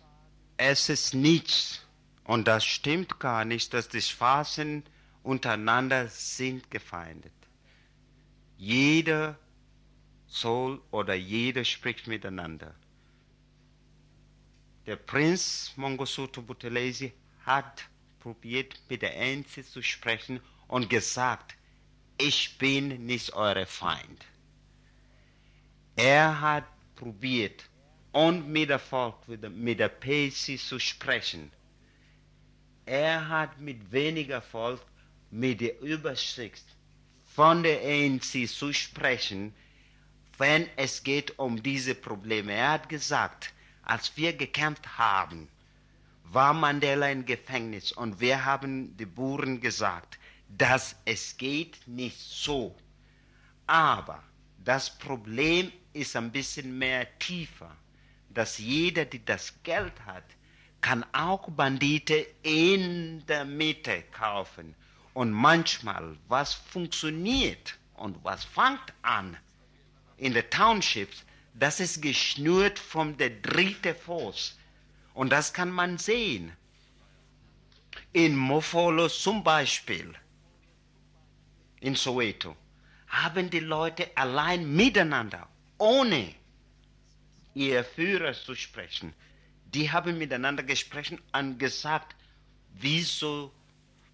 [0.56, 1.80] es ist nichts
[2.24, 4.84] und das stimmt gar nicht, dass die Schwarzen
[5.22, 7.32] untereinander sind gefeindet.
[8.56, 9.38] Jeder
[10.26, 12.74] soll oder jeder spricht miteinander.
[14.86, 17.12] Der Prinz Mongosuto Buthelezi
[17.46, 17.84] hat
[18.20, 21.54] probiert, mit der Ente zu sprechen und gesagt,
[22.18, 24.26] ich bin nicht euer Feind.
[25.96, 26.64] Er hat
[26.96, 27.64] probiert,
[28.14, 31.50] und mit der Volk, mit der PC zu sprechen.
[32.86, 34.80] Er hat mit weniger Volk,
[35.30, 36.64] mit der Übersicht
[37.24, 39.52] von der ANC zu sprechen,
[40.38, 42.52] wenn es geht um diese Probleme.
[42.52, 43.52] Er hat gesagt,
[43.84, 45.48] als wir gekämpft haben,
[46.24, 50.18] war Mandela im Gefängnis und wir haben die Buren gesagt,
[50.48, 52.74] dass es geht nicht so.
[53.66, 54.22] Aber
[54.64, 57.76] das Problem ist ein bisschen mehr tiefer,
[58.30, 60.24] dass jeder, der das Geld hat,
[60.80, 64.74] kann auch Bandite in der Mitte kaufen.
[65.14, 69.36] Und manchmal, was funktioniert und was fängt an
[70.16, 71.24] in den Townships,
[71.54, 74.58] das ist geschnürt von der dritten Force.
[75.14, 76.52] Und das kann man sehen.
[78.12, 80.12] In Mofolo zum Beispiel,
[81.80, 82.56] in Soweto,
[83.06, 85.48] haben die Leute allein miteinander,
[85.78, 86.34] ohne
[87.54, 89.14] ihr Führer zu sprechen,
[89.66, 92.16] die haben miteinander gesprochen und gesagt,
[92.74, 93.52] wieso,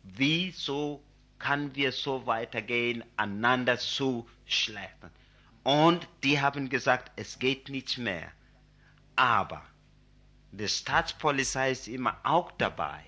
[0.03, 1.03] wieso
[1.38, 5.11] kann wir so weitergehen, einander zu schleppen.
[5.70, 8.32] Und die haben gesagt, es geht nicht mehr.
[9.14, 9.62] Aber
[10.50, 13.04] die Staatspolizei ist immer auch dabei.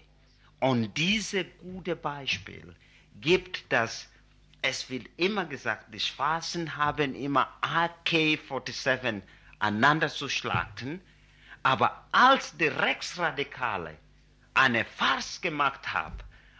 [0.60, 2.76] Und dieses gute Beispiel
[3.20, 4.08] gibt das,
[4.62, 9.22] es wird immer gesagt, die Schwarzen haben immer AK-47
[9.58, 11.00] einander zu schlagen,
[11.64, 13.98] aber als die Rechtsradikale
[14.54, 16.18] eine Farce gemacht haben,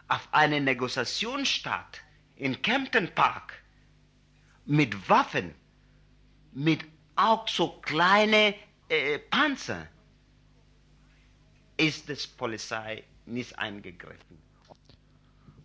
[0.09, 2.01] auf eine Negoziation statt
[2.35, 3.63] in Kempton Park
[4.67, 5.55] mit Waffen,
[6.53, 6.85] mit
[7.17, 8.55] auch so kleine
[8.89, 9.87] äh, Panzer,
[11.77, 14.39] ist das Polizei nicht eingegriffen.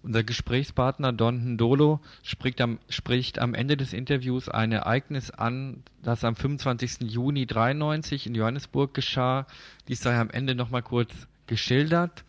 [0.03, 6.23] Unser Gesprächspartner Don Ndolo spricht am, spricht am Ende des Interviews ein Ereignis an, das
[6.23, 7.11] am 25.
[7.11, 9.47] Juni 93 in Johannesburg geschah.
[9.87, 11.11] Dies sei am Ende nochmal kurz
[11.47, 12.23] geschildert.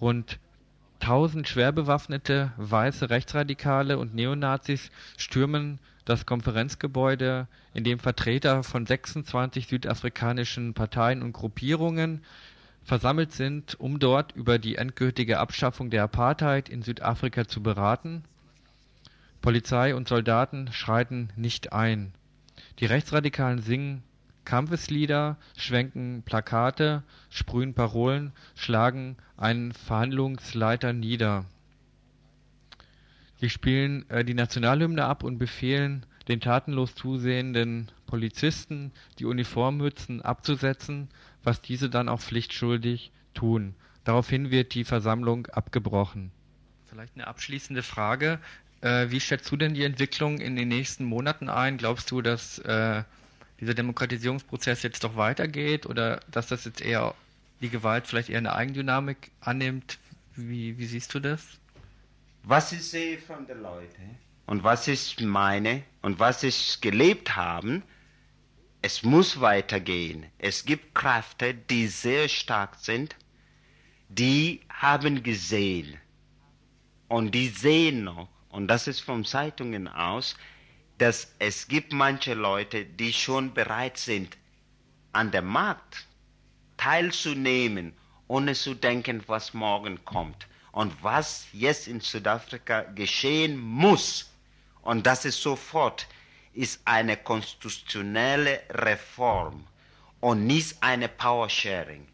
[0.00, 0.38] Rund
[1.00, 9.66] 1000 schwer bewaffnete weiße Rechtsradikale und Neonazis stürmen das Konferenzgebäude, in dem Vertreter von 26
[9.66, 12.22] südafrikanischen Parteien und Gruppierungen
[12.84, 18.22] versammelt sind, um dort über die endgültige Abschaffung der Apartheid in Südafrika zu beraten.
[19.42, 22.12] Polizei und Soldaten schreiten nicht ein.
[22.78, 24.02] Die Rechtsradikalen singen
[24.44, 31.46] Kampfeslieder, schwenken Plakate, sprühen Parolen, schlagen einen Verhandlungsleiter nieder.
[33.38, 41.08] Sie spielen äh, die Nationalhymne ab und befehlen den tatenlos zusehenden Polizisten, die Uniformmützen abzusetzen,
[41.44, 43.74] was diese dann auch pflichtschuldig tun.
[44.04, 46.30] Daraufhin wird die Versammlung abgebrochen.
[46.86, 48.38] Vielleicht eine abschließende Frage.
[48.80, 51.76] Äh, wie schätzt du denn die Entwicklung in den nächsten Monaten ein?
[51.76, 53.02] Glaubst du, dass äh,
[53.60, 57.14] dieser Demokratisierungsprozess jetzt doch weitergeht oder dass das jetzt eher
[57.60, 59.98] die Gewalt vielleicht eher eine Eigendynamik annimmt?
[60.34, 61.58] Wie, wie siehst du das?
[62.48, 67.82] Was ich sehe von den Leuten und was ich meine und was ich gelebt habe,
[68.82, 70.26] es muss weitergehen.
[70.38, 73.16] Es gibt Kräfte, die sehr stark sind,
[74.08, 75.98] die haben gesehen
[77.08, 80.36] und die sehen noch, und das ist von Zeitungen aus,
[80.98, 84.38] dass es gibt manche Leute, die schon bereit sind,
[85.12, 86.06] an dem Markt
[86.76, 87.92] teilzunehmen,
[88.28, 94.30] ohne zu denken, was morgen kommt und was jetzt in Südafrika geschehen muss.
[94.82, 96.06] Und das ist sofort,
[96.52, 99.66] ist eine konstitutionelle Reform
[100.20, 102.06] und nicht eine Power-Sharing.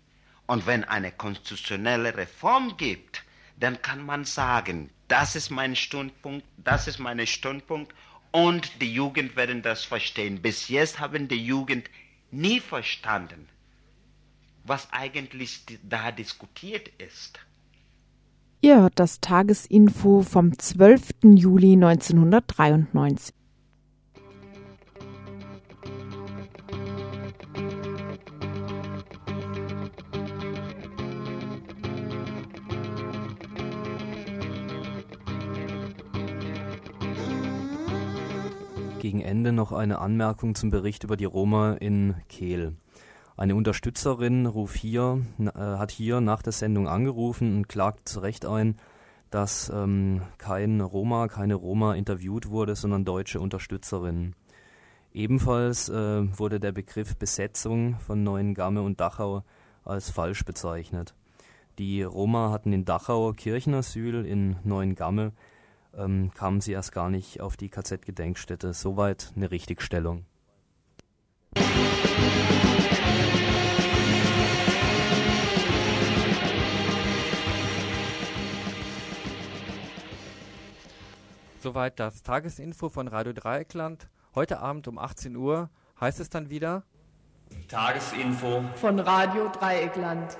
[0.46, 3.24] Und wenn eine konstitutionelle Reform gibt,
[3.56, 7.92] dann kann man sagen, das ist mein Standpunkt, das ist mein Standpunkt
[8.30, 10.40] und die Jugend werden das verstehen.
[10.40, 11.90] Bis jetzt haben die Jugend
[12.30, 13.48] nie verstanden,
[14.62, 17.40] was eigentlich da diskutiert ist.
[18.64, 21.24] Ihr hört das Tagesinfo vom 12.
[21.34, 23.34] Juli 1993.
[39.00, 42.76] Gegen Ende noch eine Anmerkung zum Bericht über die Roma in Kehl.
[43.43, 48.47] Eine Unterstützerin ruf hier, äh, hat hier nach der Sendung angerufen und klagt zu Recht
[48.47, 48.76] ein,
[49.30, 54.36] dass ähm, kein Roma, keine Roma interviewt wurde, sondern deutsche Unterstützerinnen.
[55.12, 59.43] Ebenfalls äh, wurde der Begriff Besetzung von Neuengamme und Dachau
[59.84, 61.16] als falsch bezeichnet.
[61.80, 65.32] Die Roma hatten in Dachau Kirchenasyl, in Neuengamme
[65.99, 68.72] ähm, kamen sie erst gar nicht auf die KZ-Gedenkstätte.
[68.72, 70.26] Soweit eine Richtigstellung.
[81.62, 84.08] Soweit das Tagesinfo von Radio Dreieckland.
[84.34, 86.82] Heute Abend um 18 Uhr heißt es dann wieder
[87.68, 90.36] Tagesinfo von Radio Dreieckland.